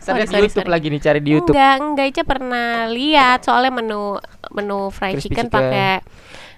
Saya 0.00 0.24
di 0.24 0.32
YouTube 0.32 0.64
sorry. 0.64 0.72
lagi 0.72 0.86
nih 0.88 1.00
cari 1.04 1.20
di 1.20 1.30
YouTube 1.36 1.52
Enggak, 1.52 1.76
enggak 1.76 2.06
Ica 2.08 2.22
pernah 2.24 2.88
lihat 2.88 3.44
soalnya 3.44 3.72
menu 3.80 4.16
menu 4.48 4.88
fried 4.88 5.20
Crispy 5.20 5.28
chicken 5.28 5.46
chicken. 5.48 5.56
pakai 5.60 5.92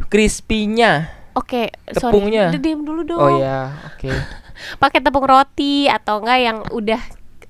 crispy-nya 0.06 0.92
Oke, 1.32 1.72
Tepungnya. 1.88 2.52
sorry. 2.52 2.60
Diam 2.60 2.84
dulu 2.84 3.08
dong. 3.08 3.16
oh 3.16 3.30
ya 3.40 3.72
oke 3.88 4.08
Pakai 4.82 5.00
tepung 5.00 5.24
roti 5.24 5.88
atau 5.88 6.20
enggak 6.20 6.38
yang 6.38 6.58
udah 6.70 7.00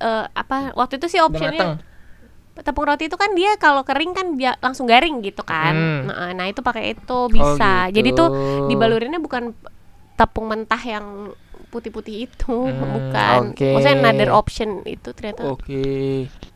eh, 0.01 0.25
apa? 0.33 0.73
Waktu 0.73 0.97
itu 0.97 1.07
sih 1.11 1.19
optionnya 1.21 1.77
tepung 2.53 2.85
roti 2.85 3.09
itu 3.09 3.17
kan 3.17 3.33
dia 3.33 3.57
kalau 3.57 3.81
kering 3.81 4.13
kan 4.13 4.37
dia 4.37 4.53
langsung 4.61 4.85
garing 4.85 5.25
gitu 5.25 5.41
kan. 5.41 5.73
Hmm. 5.73 6.01
Nah, 6.09 6.31
nah, 6.37 6.45
itu 6.45 6.61
pakai 6.61 6.93
itu 6.93 7.19
bisa. 7.33 7.89
gitu. 7.89 7.97
Jadi 7.97 8.09
tuh 8.13 8.29
dibalurinnya 8.69 9.17
bukan 9.17 9.57
tepung 10.13 10.47
mentah 10.47 10.79
yang 10.79 11.33
putih-putih 11.67 12.29
itu, 12.29 12.53
Hmm, 12.53 12.85
bukan. 13.01 13.39
oke. 13.57 13.65
Maksudnya 13.65 13.97
another 13.97 14.29
option 14.29 14.85
itu 14.85 15.09
ternyata 15.11 15.41
oke 15.49 15.83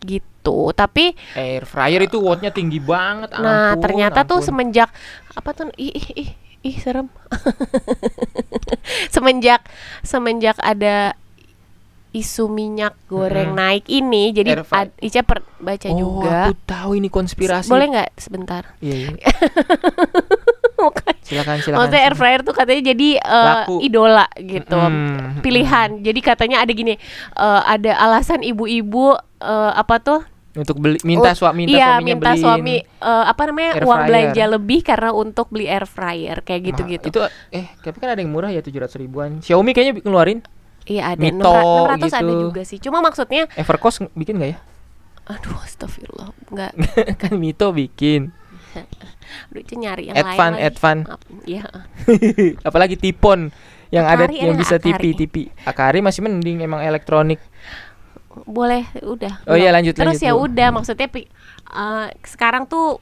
gitu. 0.02 0.60
Tapi 0.72 1.12
air 1.34 1.66
fryer 1.66 2.06
itu 2.06 2.22
wattnya 2.22 2.54
tinggi 2.54 2.78
banget 2.78 3.34
nah 3.36 3.74
ampun, 3.74 3.82
ternyata 3.84 4.24
tuh 4.24 4.40
ampun. 4.40 4.48
semenjak 4.48 4.90
apa 5.34 5.50
tuh 5.52 5.74
ih 5.76 5.90
ih 5.92 6.08
ih, 6.22 6.30
ih 6.64 6.76
serem. 6.78 7.10
semenjak 9.14 9.66
semenjak 10.02 10.58
ada 10.62 11.18
isu 12.14 12.48
minyak 12.48 12.96
goreng 13.06 13.54
Mm-mm. 13.54 13.60
naik 13.60 13.86
ini 13.92 14.32
jadi 14.32 14.64
ad, 14.64 14.90
Ica 14.98 15.22
per, 15.22 15.44
baca 15.60 15.86
oh, 15.92 15.98
juga 15.98 16.50
aku 16.50 16.54
tahu 16.66 16.92
ini 16.98 17.10
konspirasi 17.12 17.70
boleh 17.70 17.88
nggak 17.94 18.10
sebentar 18.18 18.64
iya, 18.80 19.12
iya. 19.14 19.28
Bukan. 20.86 21.14
silakan 21.26 21.58
silakan. 21.60 21.78
maksudnya 21.82 22.02
air 22.06 22.16
fryer 22.16 22.42
tuh 22.46 22.54
katanya 22.54 22.82
jadi 22.94 23.10
Laku. 23.26 23.82
idola 23.82 24.28
gitu. 24.38 24.78
Hmm, 24.78 25.42
pilihan. 25.42 25.90
Jadi 26.06 26.20
katanya 26.22 26.62
ada 26.62 26.72
gini 26.72 26.96
eh, 27.34 27.62
ada 27.66 27.98
alasan 27.98 28.46
ibu-ibu 28.46 29.18
eh, 29.42 29.72
apa 29.74 29.98
tuh? 29.98 30.22
Untuk 30.58 30.82
beli 30.82 30.98
minta 31.06 31.38
suami 31.38 31.70
minta 31.70 31.78
iya 31.78 32.02
suaminya 32.02 32.16
minta 32.18 32.30
beliin 32.34 32.42
suami 32.42 32.76
eh, 32.82 33.26
apa 33.30 33.42
namanya 33.46 33.72
uang 33.86 34.02
belanja 34.10 34.44
lebih 34.50 34.80
karena 34.82 35.10
untuk 35.14 35.46
beli 35.54 35.70
air 35.70 35.86
fryer 35.86 36.42
kayak 36.42 36.62
Mahal. 36.62 36.70
gitu-gitu. 36.74 37.06
itu 37.14 37.20
eh 37.54 37.66
tapi 37.78 37.98
kan 38.02 38.18
ada 38.18 38.22
yang 38.26 38.34
murah 38.34 38.50
ya 38.50 38.62
tujuh 38.62 38.82
ratus 38.82 38.98
ribuan. 38.98 39.42
Xiaomi 39.42 39.74
kayaknya 39.74 40.02
ngeluarin 40.02 40.42
iya 40.90 41.14
ada. 41.14 41.22
Mito 41.22 41.54
600 41.54 42.10
ada 42.10 42.22
gitu. 42.26 42.44
juga 42.50 42.62
sih. 42.66 42.78
Cuma 42.82 43.02
maksudnya 43.06 43.46
Evercost 43.54 44.06
bikin 44.18 44.42
nggak 44.42 44.52
ya? 44.54 44.58
Aduh 45.28 45.60
astagfirullah. 45.62 46.32
Nggak. 46.50 46.72
Kan 47.22 47.34
Mito 47.38 47.70
bikin 47.76 48.32
aduh 49.52 49.62
itu 49.62 49.74
nyari 49.76 50.10
yang 50.12 50.18
Advan 50.18 50.52
lain. 50.56 50.68
Advan. 50.68 50.98
Iya. 51.44 51.64
Apalagi 52.68 52.96
Tipon 52.96 53.52
yang 53.94 54.04
ada 54.04 54.28
Akari 54.28 54.44
yang 54.44 54.56
ada 54.56 54.62
bisa 54.62 54.76
nggak 54.76 55.00
tipi. 55.16 55.44
Akari? 55.64 56.00
masih 56.04 56.22
mending 56.24 56.64
emang 56.64 56.84
elektronik. 56.84 57.40
Boleh 58.44 58.86
udah. 59.02 59.42
Oh 59.50 59.58
iya, 59.58 59.74
lanjut, 59.74 59.98
terus 59.98 60.20
lanjut 60.20 60.28
ya 60.28 60.34
dulu. 60.36 60.46
udah 60.52 60.70
maksudnya 60.70 61.08
eh, 61.74 62.08
sekarang 62.28 62.70
tuh 62.70 63.02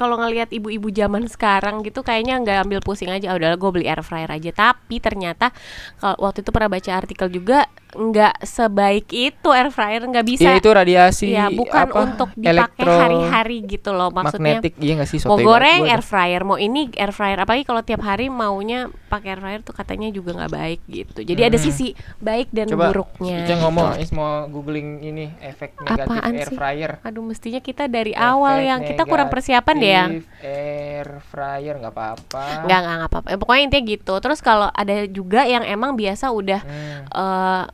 kalau 0.00 0.16
ngelihat 0.16 0.48
ibu-ibu 0.48 0.88
zaman 0.88 1.28
sekarang 1.28 1.84
gitu 1.84 2.00
kayaknya 2.00 2.40
nggak 2.40 2.58
ambil 2.64 2.80
pusing 2.80 3.12
aja. 3.12 3.32
"Ah, 3.32 3.36
udahlah 3.36 3.60
gue 3.60 3.70
beli 3.70 3.86
air 3.88 4.00
fryer 4.00 4.28
aja. 4.32 4.50
Tapi 4.52 4.96
ternyata 4.96 5.52
kalau 6.00 6.16
waktu 6.24 6.40
itu 6.40 6.50
pernah 6.52 6.72
baca 6.72 6.90
artikel 6.96 7.28
juga 7.28 7.68
nggak 7.90 8.34
sebaik 8.40 9.06
itu 9.08 9.48
air 9.50 9.68
fryer 9.68 10.02
nggak 10.02 10.22
bisa. 10.22 10.44
Ya 10.44 10.54
itu 10.54 10.68
radiasi 10.68 11.26
ya 11.28 11.50
bukan 11.50 11.86
apa, 11.86 11.98
untuk 12.00 12.30
dipakai 12.32 12.86
hari-hari 12.86 13.56
gitu 13.64 13.90
loh 13.90 14.08
maksudnya. 14.08 14.58
magnetik 14.58 14.78
iya 14.78 14.94
nggak 14.94 15.08
sih 15.08 15.18
mau 15.22 15.34
goreng 15.36 15.84
air 15.84 16.00
fryer 16.00 16.42
mau 16.42 16.54
ini 16.54 16.86
air 16.92 17.10
fryer 17.10 17.34
apalagi 17.36 17.62
kalau 17.62 17.82
tiap 17.82 18.00
hari 18.00 18.26
maunya 18.26 18.86
pakai 19.06 19.34
air 19.34 19.40
fryer 19.40 19.60
tuh 19.60 19.72
katanya 19.72 20.06
juga 20.08 20.34
nggak 20.34 20.50
baik 20.50 20.80
gitu. 20.86 21.20
Jadi 21.20 21.40
ada 21.40 21.54
Hmm. 21.54 21.66
sisi 21.66 21.86
baik 22.16 22.48
dan 22.50 22.66
Coba 22.68 22.88
buruknya. 22.88 23.42
Gitu. 23.42 23.54
ngomong 23.56 23.98
Is 23.98 24.10
mau 24.10 24.46
googling 24.46 25.02
ini 25.02 25.34
efek 25.40 25.74
negatif 25.76 26.14
Apaan 26.14 26.32
air 26.32 26.46
sih? 26.46 26.54
fryer. 26.54 26.90
Aduh 27.02 27.22
mestinya 27.22 27.58
kita 27.58 27.84
dari 27.84 28.12
Efek 28.12 28.22
awal 28.24 28.56
yang 28.60 28.80
kita 28.80 29.02
kurang 29.02 29.28
persiapan 29.28 29.74
deh 29.76 29.90
ya. 29.90 30.04
air 30.40 31.06
fryer 31.24 31.74
nggak 31.76 31.90
apa-apa. 31.90 32.44
Nggak 32.64 32.78
nggak 32.80 33.08
apa-apa. 33.08 33.26
Eh, 33.26 33.38
pokoknya 33.38 33.62
intinya 33.66 33.84
gitu. 33.84 34.14
Terus 34.16 34.38
kalau 34.38 34.70
ada 34.70 34.94
juga 35.06 35.42
yang 35.42 35.62
emang 35.62 35.92
biasa 35.92 36.30
udah 36.30 36.60
Hmm. 36.60 37.02
eh 37.10 37.64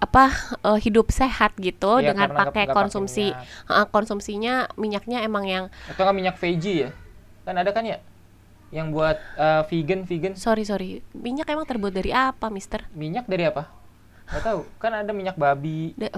apa 0.00 0.32
eh, 0.64 0.78
hidup 0.80 1.12
sehat 1.12 1.52
gitu 1.60 2.00
Iya, 2.00 2.16
dengan 2.16 2.32
pakai 2.32 2.64
konsumsi. 2.66 3.30
minyak. 3.30 3.68
eh, 3.68 3.86
konsumsinya 3.86 4.54
minyaknya 4.74 5.18
emang 5.22 5.44
yang 5.44 5.64
atau 5.86 6.02
nggak 6.02 6.16
minyak 6.16 6.36
veggie 6.40 6.88
ya? 6.88 6.90
Kan 7.44 7.54
ada 7.54 7.70
kan 7.70 7.84
ya? 7.84 8.00
Yang 8.72 8.86
buat 8.90 9.16
eh, 9.36 9.62
vegan 9.68 10.00
vegan. 10.02 10.32
Sorry 10.34 10.64
sorry. 10.64 11.04
Minyak 11.12 11.52
emang 11.52 11.68
terbuat 11.68 11.92
dari 11.92 12.10
apa 12.10 12.48
Mister? 12.48 12.88
Minyak 12.90 13.28
dari 13.28 13.44
apa? 13.44 13.68
Nggak 14.30 14.42
tahu. 14.42 14.60
Kan 14.78 14.92
ada 14.94 15.12
minyak 15.12 15.36
babi. 15.36 15.92
Da- 15.94 16.14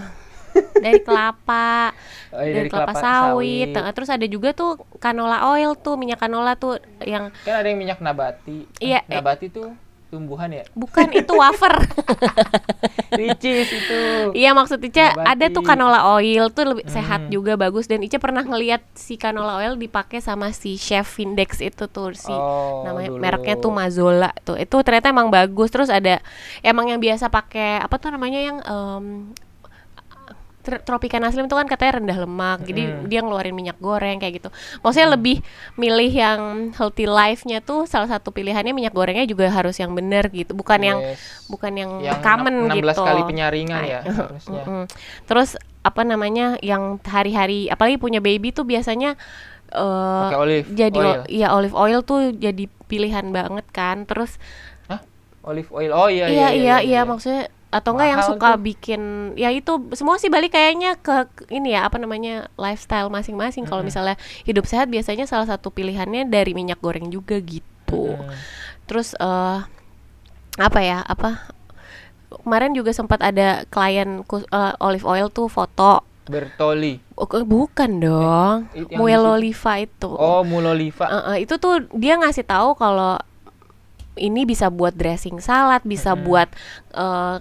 dari 0.85 1.01
kelapa. 1.01 1.97
Oh, 2.29 2.45
iya, 2.45 2.61
dari, 2.61 2.69
kelapa, 2.69 2.93
sawit. 2.93 3.73
Nah, 3.73 3.89
terus 3.91 4.13
ada 4.13 4.27
juga 4.29 4.53
tuh 4.53 4.77
canola 5.01 5.49
oil 5.49 5.73
tuh 5.75 5.97
minyak 5.97 6.21
canola 6.21 6.53
tuh 6.55 6.77
yang 7.03 7.33
Kan 7.41 7.55
ada 7.57 7.67
yang 7.67 7.81
minyak 7.81 7.99
nabati. 7.99 8.69
Iya, 8.79 9.01
eh. 9.09 9.17
nabati 9.17 9.49
tuh 9.49 9.73
tumbuhan 10.13 10.53
ya. 10.53 10.65
bukan 10.73 11.09
itu 11.11 11.33
wafer 11.33 11.73
Ricis 13.13 13.69
itu. 13.69 14.01
Iya 14.33 14.53
maksud 14.53 14.77
Ica 14.79 15.13
Nabati. 15.13 15.25
ada 15.27 15.47
tuh 15.49 15.63
canola 15.63 16.01
oil 16.13 16.49
tuh 16.49 16.65
lebih 16.67 16.85
sehat 16.87 17.21
Hmm. 17.23 17.31
juga 17.31 17.55
bagus 17.55 17.85
dan 17.85 18.01
Ica 18.01 18.17
pernah 18.17 18.41
ngeliat 18.41 18.85
si 18.93 19.15
canola 19.15 19.57
oil 19.59 19.77
dipakai 19.77 20.19
sama 20.19 20.51
si 20.51 20.75
chef 20.75 21.07
Index 21.17 21.61
itu 21.61 21.87
tuh 21.87 22.13
si 22.13 22.29
Oh, 22.31 22.83
namanya 22.83 23.09
dulu. 23.09 23.21
mereknya 23.21 23.57
tuh 23.57 23.71
Mazola 23.71 24.33
tuh 24.41 24.57
itu 24.57 24.75
ternyata 24.79 25.09
emang 25.09 25.29
bagus 25.29 25.69
terus 25.69 25.89
ada 25.89 26.21
emang 26.61 26.89
yang 26.89 26.99
biasa 26.99 27.29
pakai 27.29 27.79
apa 27.79 27.97
tuh 27.97 28.11
namanya 28.11 28.41
yang 28.41 28.59
tr- 28.59 29.52
Tropicana 30.63 31.27
Slim 31.29 31.45
itu 31.45 31.53
kan 31.53 31.67
katanya 31.67 31.99
rendah 31.99 32.19
lemak 32.23 32.63
jadi 32.63 32.83
Mm-mm. 32.87 33.07
dia 33.07 33.21
ngeluarin 33.21 33.51
minyak 33.51 33.77
goreng 33.77 34.17
kayak 34.17 34.39
gitu 34.39 34.49
maksudnya 34.79 35.11
lebih 35.11 35.43
milih 35.75 36.09
yang 36.09 36.41
healthy 36.71 37.05
life-nya 37.05 37.59
tuh 37.59 37.85
salah 37.85 38.07
satu 38.07 38.31
pilihannya 38.31 38.71
minyak 38.71 38.91
gorengnya 38.91 39.25
juga 39.25 39.47
harus 39.47 39.75
yang 39.77 39.91
bener 39.91 40.27
gitu 40.29 40.53
bukan 40.53 40.81
yang 40.81 40.99
Yes. 41.03 41.19
bukan 41.47 41.73
yang, 41.75 41.91
yang 41.99 42.19
common 42.21 42.71
16 42.71 42.79
gitu 42.79 43.03
kali 43.03 43.23
penyaringan 43.25 43.83
ya 43.83 44.01
Nah, 44.03 44.17
harusnya. 44.25 44.63
Mm-mm. 44.63 44.85
Terus 45.25 45.51
apa 45.83 46.03
namanya 46.03 46.55
yang 46.61 47.03
hari-hari 47.03 47.67
apalagi 47.67 47.99
punya 47.99 48.19
baby 48.19 48.51
tuh 48.51 48.63
biasanya 48.63 49.19
eh 49.69 50.23
Pakai 50.23 50.39
olive 50.39 50.69
jadi 50.71 50.95
oil. 50.95 51.23
iya 51.27 51.49
olive 51.51 51.73
oil 51.73 52.01
tuh 52.03 52.31
jadi 52.31 52.69
pilihan 52.87 53.27
banget 53.29 53.67
kan. 53.71 54.05
Terus 54.05 54.37
Hah? 54.87 55.01
Olive 55.43 55.73
oil. 55.73 55.91
Oh 55.91 56.07
iya 56.07 56.29
iya 56.29 56.49
iya 56.53 56.77
iya, 56.79 57.01
maksudnya 57.03 57.49
atau 57.73 57.97
enggak 57.97 58.09
yang 58.13 58.21
suka 58.21 58.49
tuh. 58.55 58.61
bikin 58.61 59.01
ya 59.35 59.49
itu 59.49 59.73
semua 59.97 60.21
sih 60.21 60.29
balik 60.29 60.53
kayaknya 60.53 61.01
ke 61.01 61.25
ini 61.49 61.73
ya 61.73 61.89
apa 61.89 61.97
namanya 61.97 62.53
lifestyle 62.61 63.09
masing-masing. 63.09 63.65
Kalau 63.65 63.81
Mm-mm. 63.81 63.89
misalnya 63.89 64.17
hidup 64.45 64.69
sehat 64.69 64.93
biasanya 64.93 65.25
salah 65.25 65.49
satu 65.49 65.73
pilihannya 65.73 66.29
dari 66.29 66.53
minyak 66.53 66.85
goreng 66.85 67.09
juga 67.09 67.41
gitu. 67.41 68.13
Hmm. 68.13 68.29
Terus 68.85 69.17
eh 69.17 69.59
apa 70.61 70.81
ya? 70.85 71.01
Apa 71.01 71.49
kemarin 72.45 72.77
juga 72.77 72.93
sempat 72.93 73.25
ada 73.25 73.65
klien 73.73 74.21
eh, 74.21 74.73
olive 74.79 75.09
oil 75.09 75.33
tuh 75.33 75.49
foto. 75.49 76.05
Bertoli. 76.23 77.03
Oh, 77.19 77.27
bukan 77.43 77.99
dong. 77.99 78.57
Eh, 78.77 78.85
It- 78.87 78.95
yang 78.95 79.01
Muel 79.01 79.21
di 79.21 79.27
situ. 79.27 79.35
oliva 79.35 79.73
itu. 79.81 80.11
Oh, 80.13 80.45
muloliva. 80.47 81.05
Eh, 81.09 81.25
eh, 81.35 81.39
itu 81.49 81.57
tuh 81.59 81.83
dia 81.97 82.15
ngasih 82.21 82.45
tahu 82.47 82.77
kalau 82.77 83.19
ini 84.13 84.45
bisa 84.45 84.69
buat 84.69 84.93
dressing 84.93 85.41
salad, 85.41 85.81
bisa 85.89 86.13
Mm-mm. 86.13 86.25
buat 86.29 86.49
eh, 86.95 87.37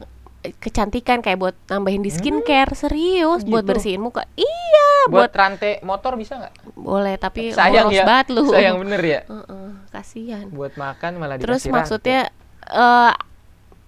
kecantikan 0.58 1.22
kayak 1.22 1.38
buat 1.38 1.56
nambahin 1.68 2.02
di 2.02 2.10
skincare, 2.10 2.74
serius 2.74 3.42
buat 3.44 3.62
gitu. 3.62 3.70
bersihin 3.70 4.02
muka. 4.02 4.26
Iya, 4.34 4.90
buat, 5.06 5.28
buat, 5.28 5.32
rantai 5.32 5.78
motor 5.82 6.18
bisa 6.18 6.38
nggak? 6.38 6.54
boleh 6.74 7.16
tapi 7.16 7.54
Sayang 7.54 7.88
boros 7.88 7.96
ya. 7.96 8.06
banget 8.06 8.28
lu. 8.32 8.44
Sayang 8.50 8.76
bener 8.82 9.02
ya. 9.02 9.20
Heeh, 9.24 9.68
kasihan. 9.90 10.46
Buat 10.50 10.74
makan 10.76 11.12
malah 11.16 11.38
Terus 11.38 11.62
rantai. 11.62 11.74
maksudnya 11.74 12.20
eh 12.64 13.14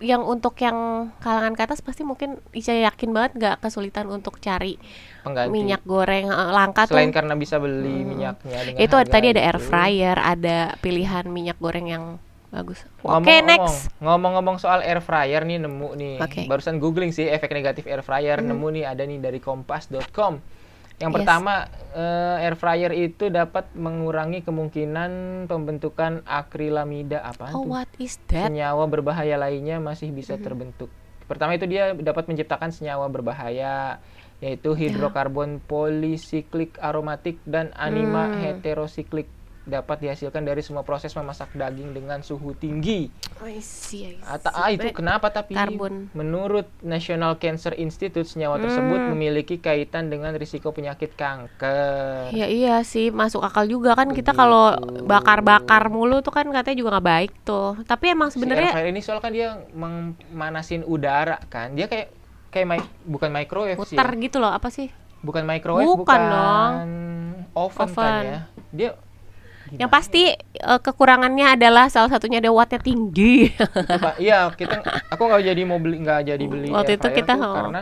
yang 0.03 0.19
untuk 0.21 0.59
yang 0.59 0.75
kalangan 1.17 1.55
ke 1.55 1.63
atas 1.63 1.79
pasti 1.79 2.03
mungkin 2.03 2.35
Ica 2.51 2.75
yakin 2.75 3.15
banget 3.15 3.31
nggak 3.33 3.55
kesulitan 3.63 4.11
untuk 4.11 4.35
cari 4.37 4.75
pengganti. 5.23 5.47
minyak 5.47 5.79
goreng 5.83 6.27
langka 6.27 6.85
Selain 6.85 7.07
tuh. 7.07 7.15
karena 7.17 7.33
bisa 7.33 7.55
beli 7.55 8.03
Hmm. 8.03 8.11
minyaknya 8.11 8.75
Itu 8.77 8.99
harga 8.99 9.07
tadi 9.09 9.31
ada 9.31 9.41
air 9.41 9.55
itu. 9.55 9.63
fryer, 9.63 10.17
ada 10.19 10.57
pilihan 10.77 11.23
minyak 11.25 11.55
goreng 11.55 11.87
yang 11.87 12.03
bagus. 12.53 12.85
Oke, 13.01 13.09
Ngomong-ngomong, 13.09 13.43
next. 13.49 13.89
Ngomong-ngomong 13.97 14.57
soal 14.57 14.79
air 14.79 15.01
fryer 15.01 15.41
nih 15.41 15.57
nemu 15.57 15.89
nih. 15.97 16.15
Oke. 16.21 16.45
Barusan 16.45 16.77
googling 16.77 17.09
sih 17.09 17.25
efek 17.25 17.49
negatif 17.49 17.83
air 17.83 17.99
fryer 17.99 18.37
Hmm. 18.37 18.53
nemu 18.53 18.67
nih 18.71 18.83
ada 18.85 19.01
nih 19.01 19.17
dari 19.17 19.41
kompas.com. 19.41 20.37
Yang 20.95 21.09
Yes. 21.09 21.17
pertama 21.17 21.53
eh, 21.91 22.41
air 22.41 22.53
fryer 22.53 22.91
itu 22.91 23.27
dapat 23.27 23.73
mengurangi 23.73 24.41
kemungkinan 24.41 25.11
pembentukan 25.45 26.21
akrilamida 26.23 27.21
apa 27.21 27.49
Oh, 27.49 27.61
tuh? 27.61 27.73
what 27.73 27.89
is 27.97 28.21
that? 28.27 28.47
Senyawa 28.47 28.85
berbahaya 28.85 29.33
lainnya 29.35 29.77
masih 29.77 30.09
bisa 30.09 30.37
Mhm. 30.37 30.41
terbentuk. 30.41 30.89
Pertama 31.23 31.53
itu 31.53 31.65
dia 31.65 31.93
dapat 31.93 32.25
menciptakan 32.25 32.69
senyawa 32.69 33.09
berbahaya 33.09 33.97
yaitu 34.37 34.75
hidrokarbon 34.75 35.63
polisiklik 35.63 36.75
aromatik 36.77 37.39
dan 37.43 37.71
anima 37.73 38.27
Hmm. 38.27 38.37
heterosiklik 38.39 39.25
dapat 39.63 39.97
dihasilkan 39.97 40.41
dari 40.41 40.59
semua 40.59 40.81
proses 40.81 41.11
memasak 41.11 41.51
daging 41.51 41.91
dengan 41.91 42.19
suhu 42.19 42.51
tinggi. 42.53 43.07
I 43.39 43.57
see, 43.57 44.11
I 44.11 44.19
Ata, 44.21 44.49
see. 44.49 44.57
ah 44.57 44.69
itu 44.69 44.87
kenapa 44.91 45.29
tapi 45.29 45.53
karbon. 45.53 46.11
menurut 46.11 46.67
National 46.79 47.35
Cancer 47.37 47.71
Institute 47.73 48.25
senyawa 48.25 48.57
tersebut 48.57 48.95
Hmm. 48.97 49.11
memiliki 49.11 49.57
kaitan 49.57 50.07
dengan 50.07 50.31
risiko 50.33 50.69
penyakit 50.69 51.13
kanker. 51.13 52.29
Ya 52.29 52.45
iya 52.45 52.75
sih 52.81 53.07
masuk 53.09 53.39
akal 53.41 53.65
juga 53.65 53.93
kan 53.93 54.09
kita 54.09 54.31
Begitu. 54.31 54.37
kalau 54.37 54.75
bakar-bakar 55.03 55.87
mulu 55.87 56.19
tuh 56.19 56.31
kan 56.31 56.43
katanya 56.45 56.77
juga 56.77 56.89
nggak 56.93 57.07
baik 57.09 57.31
tuh. 57.41 57.79
Tapi 57.81 58.05
emang 58.09 58.27
Si 58.27 58.35
sebenarnya 58.35 58.71
fryer 58.71 58.89
ini 58.89 58.99
soal 58.99 59.19
kan 59.19 59.31
dia 59.31 59.63
memanasin 59.71 60.83
udara 60.83 61.39
kan. 61.45 61.71
Dia 61.71 61.85
kayak 61.85 62.07
kayak 62.49 62.67
mi- 62.67 62.91
bukan 63.05 63.29
microwave 63.29 63.79
sih. 63.79 63.95
putar 63.95 64.07
ya. 64.09 64.19
gitu 64.21 64.37
loh 64.37 64.51
apa 64.51 64.67
sih? 64.67 64.91
Bukan 65.19 65.41
microwave, 65.41 65.87
Bukan 65.87 65.97
bukan, 65.97 66.21
dong. 66.21 66.73
oven, 67.53 67.79
kan 67.79 67.87
Oven. 67.87 68.23
ya. 68.23 68.39
Dia 68.69 68.89
Yang 69.71 69.89
pasti 69.89 70.23
eh, 70.35 70.79
kekurangannya 70.83 71.55
adalah 71.55 71.87
salah 71.87 72.11
satunya 72.11 72.43
ada 72.43 72.51
wattnya 72.51 72.79
tinggi. 72.83 73.47
Pak. 74.03 74.19
Iya, 74.19 74.51
kita 74.53 74.83
aku 75.09 75.21
nggak 75.29 75.43
jadi 75.53 75.61
mau 75.63 75.79
beli 75.79 76.03
nggak 76.03 76.19
jadi 76.35 76.45
beli 76.45 76.69
Waktu 76.69 76.99
itu 76.99 77.07
kita, 77.09 77.33
tuh 77.39 77.47
oh. 77.47 77.55
karena 77.55 77.81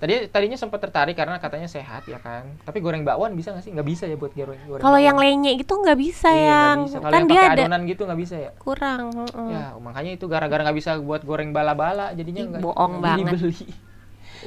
tadi 0.00 0.32
tadinya 0.32 0.56
sempat 0.56 0.80
tertarik 0.80 1.12
karena 1.12 1.36
katanya 1.36 1.68
sehat 1.68 2.08
ya 2.08 2.16
kan. 2.20 2.48
Tapi 2.64 2.80
goreng 2.80 3.04
bakwan 3.04 3.36
bisa 3.36 3.52
nggak 3.52 3.64
sih? 3.64 3.72
Nggak 3.72 3.88
bisa 3.88 4.04
ya 4.08 4.16
buat 4.16 4.32
goreng. 4.32 4.60
goreng 4.64 4.82
Kalau 4.82 4.98
yang 4.98 5.16
lainnya 5.20 5.52
itu 5.52 5.68
nggak 5.70 5.98
bisa 6.00 6.28
Iya, 6.32 6.48
yang 6.48 6.78
bisa. 6.88 6.98
Kan 7.04 7.12
yang 7.12 7.26
dia 7.28 7.40
pakai 7.40 7.52
ada 7.52 7.62
adonan 7.68 7.82
gitu 7.84 8.02
nggak 8.08 8.20
bisa 8.20 8.36
ya. 8.40 8.50
kurang. 8.56 9.12
heeh. 9.12 9.48
Ya, 9.52 9.64
makanya 9.76 10.10
itu 10.16 10.24
gara-gara 10.24 10.60
nggak 10.64 10.78
bisa 10.80 10.96
buat 11.00 11.22
goreng 11.22 11.52
bala-bala 11.52 12.16
jadinya 12.16 12.56
nggak 12.56 12.62
bohong 12.64 12.92
nggak 13.00 13.16
banget. 13.22 13.32
beli. 13.36 13.64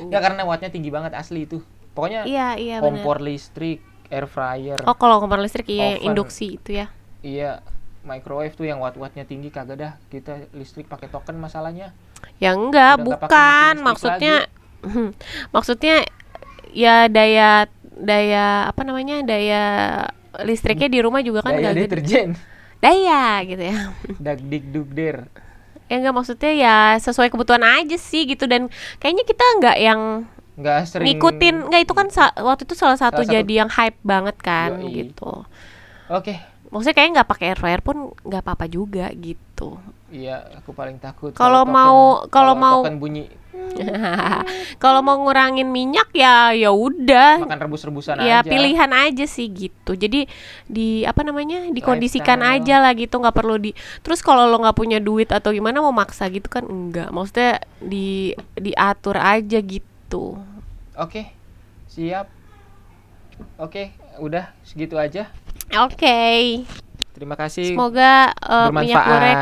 Ya 0.10 0.19
karena 0.26 0.41
wattnya 0.41 0.74
tinggi 0.74 0.89
banget 0.89 1.13
asli 1.13 1.46
itu. 1.46 1.62
Pokoknya 1.93 2.26
Iya 2.26 2.58
iya 2.58 2.78
kompor 2.82 3.22
listrik, 3.22 3.86
air 4.12 4.26
fryer, 4.28 4.80
Oh 4.84 4.96
kalau 4.96 5.20
kompor 5.20 5.39
listrik 5.39 5.68
iya 5.70 6.00
yang 6.00 6.00
Oven. 6.00 6.08
induksi 6.12 6.60
itu 6.60 6.72
ya. 6.76 6.88
iya 7.24 7.63
microwave 8.04 8.52
tuh 8.54 8.68
yang 8.68 8.84
watt-wattnya 8.84 9.24
tinggi 9.24 9.48
kagak 9.48 9.78
dah. 9.80 9.94
Kita 10.12 10.52
listrik 10.52 10.88
pakai 10.88 11.08
token 11.08 11.39
masalahnya. 11.39 11.96
Ya 12.39 12.52
enggak, 12.56 13.00
Udah 13.00 13.06
bukan. 13.06 13.74
Maksudnya 13.80 14.48
maksudnya 15.56 16.04
ya 16.74 17.08
daya 17.08 17.68
daya 17.96 18.68
apa 18.68 18.82
namanya? 18.84 19.24
Daya 19.24 19.63
listriknya 20.44 20.89
di 20.89 21.00
rumah 21.00 21.22
juga 21.22 21.46
kan 21.46 21.56
Daya 21.56 21.72
deterjen. 21.72 22.36
Daya 22.84 23.39
gitu 23.48 23.63
ya. 23.63 23.78
Dagdik 24.26 24.63
dugder. 24.74 25.30
Ya 25.88 26.00
enggak 26.00 26.16
maksudnya 26.16 26.52
ya 26.56 26.76
sesuai 26.98 27.30
kebutuhan 27.30 27.62
aja 27.62 27.98
sih 28.00 28.26
gitu 28.26 28.48
dan 28.50 28.68
kayaknya 28.98 29.24
kita 29.28 29.44
enggak 29.60 29.78
yang 29.80 30.02
Nggak 30.54 30.78
sering 30.86 31.06
ngikutin 31.10 31.56
enggak 31.66 31.82
itu 31.82 31.94
kan 31.94 32.08
waktu 32.39 32.62
itu 32.63 32.74
salah 32.74 32.94
satu 32.94 33.20
Salah 33.20 33.26
satu- 33.26 33.34
jadi 33.34 33.54
yang 33.60 33.70
hype 33.70 33.98
banget 34.02 34.38
kan 34.38 34.78
Yoi. 34.78 34.92
gitu. 35.04 35.46
Oke. 36.08 36.38
Maksudnya 36.70 36.94
kayaknya 36.94 37.13
nggak 37.16 37.30
pakai 37.30 37.46
air 37.54 37.82
pun 37.82 37.98
nggak 38.20 38.42
apa-apa 38.42 38.66
juga 38.66 39.10
gitu. 39.13 39.78
Iya, 40.10 40.42
aku 40.58 40.74
paling 40.74 40.98
takut 40.98 41.34
Kalau 41.34 41.66
mau- 41.66 42.26
kalau 42.28 42.54
mau- 42.54 42.86
bunyi 42.86 43.30
Kalau 44.78 45.00
mau 45.00 45.16
ngurangin 45.16 45.66
minyak 45.66 46.10
ya 46.12 46.52
ya 46.52 46.70
udah 46.70 47.39
makan 47.39 47.60
rebus-rebusan 47.60 48.20
ya 48.20 48.42
aja. 48.42 48.46
pilihan 48.46 48.92
aja 48.92 49.26
sih 49.26 49.48
gitu 49.48 49.94
jadi 49.94 50.26
di 50.66 51.02
apa 51.04 51.22
namanya 51.22 51.70
dikondisikan 51.70 52.39
Lifestyle. 52.39 52.60
aja 52.60 52.76
lah 52.82 52.94
gitu 52.94 53.16
nggak 53.16 53.32
perlu 53.32 53.56
di 53.58 53.72
terus 54.02 54.20
kalau 54.20 54.46
lo 54.46 54.58
nggak 54.58 54.74
punya 54.74 54.98
duit 54.98 55.30
atau 55.30 55.50
gimana 55.50 55.80
mau 55.80 55.94
maksa 55.94 56.28
gitu 56.28 56.46
kan 56.48 56.66
enggak 56.66 57.10
maksudnya 57.10 57.62
di 57.80 58.32
diatur 58.54 59.16
aja 59.16 59.60
gitu 59.60 59.86
Oke. 60.93 61.34
Siap. 61.89 62.26
Oke, 63.58 63.97
udah 64.21 64.54
segitu 64.62 64.93
aja. 64.97 65.30
oke 65.73 66.17
Terima 67.13 67.38
kasih. 67.38 67.78
semoga 67.78 68.34
eh, 68.34 68.69
minyak 68.73 69.06
goreng 69.06 69.38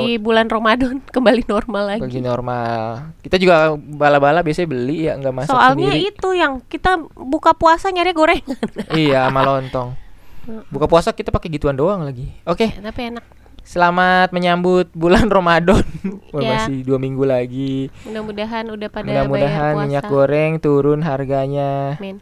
di 0.00 0.16
bulan 0.16 0.48
Ramadan 0.48 1.04
kembali 1.14 1.44
normal 1.44 1.84
lagi 1.96 2.02
Bagi 2.08 2.22
normal. 2.24 3.12
Kita 3.20 3.36
juga 3.36 3.76
bala-bala 3.76 4.40
biasanya 4.40 4.68
beli 4.72 5.04
ya 5.04 5.20
nggak 5.20 5.34
masak 5.36 5.52
soalnya 5.52 5.92
sendiri. 5.92 6.16
itu 6.16 6.28
yang 6.32 6.52
kita 6.64 6.96
buka 7.12 7.52
puasa 7.52 7.92
nyari 7.92 8.16
gorengan 8.16 8.56
iya, 8.96 9.28
sama 9.28 9.44
lontong. 9.44 9.92
Buka 10.72 10.88
puasa 10.88 11.12
kita 11.12 11.28
pakai 11.28 11.52
gituan 11.52 11.76
doang 11.76 12.00
lagi. 12.00 12.32
Oke, 12.48 12.72
tapi 12.72 13.12
enak 13.12 13.39
selamat 13.62 14.30
menyambut 14.30 14.90
bulan 14.92 15.26
Ramadan. 15.36 15.84
Wah, 16.30 16.40
Ya. 16.40 16.64
Masih 16.64 16.82
dua 16.82 16.96
minggu 16.96 17.22
lagi. 17.22 17.88
mudah-mudahan 18.04 18.68
udah 18.68 18.88
pada 18.88 19.06
Mudah-mudahan 19.06 19.50
bayar 19.50 19.74
puasa 19.74 19.84
minyak 19.86 20.04
goreng 20.06 20.52
turun 20.58 21.00
harganya. 21.00 21.96
Amin. 21.96 22.18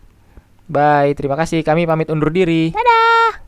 Bye, 0.64 1.12
terima 1.12 1.34
kasih. 1.34 1.60
Kami 1.60 1.84
pamit 1.84 2.08
undur 2.08 2.28
diri. 2.28 2.70
dadah 2.70 3.47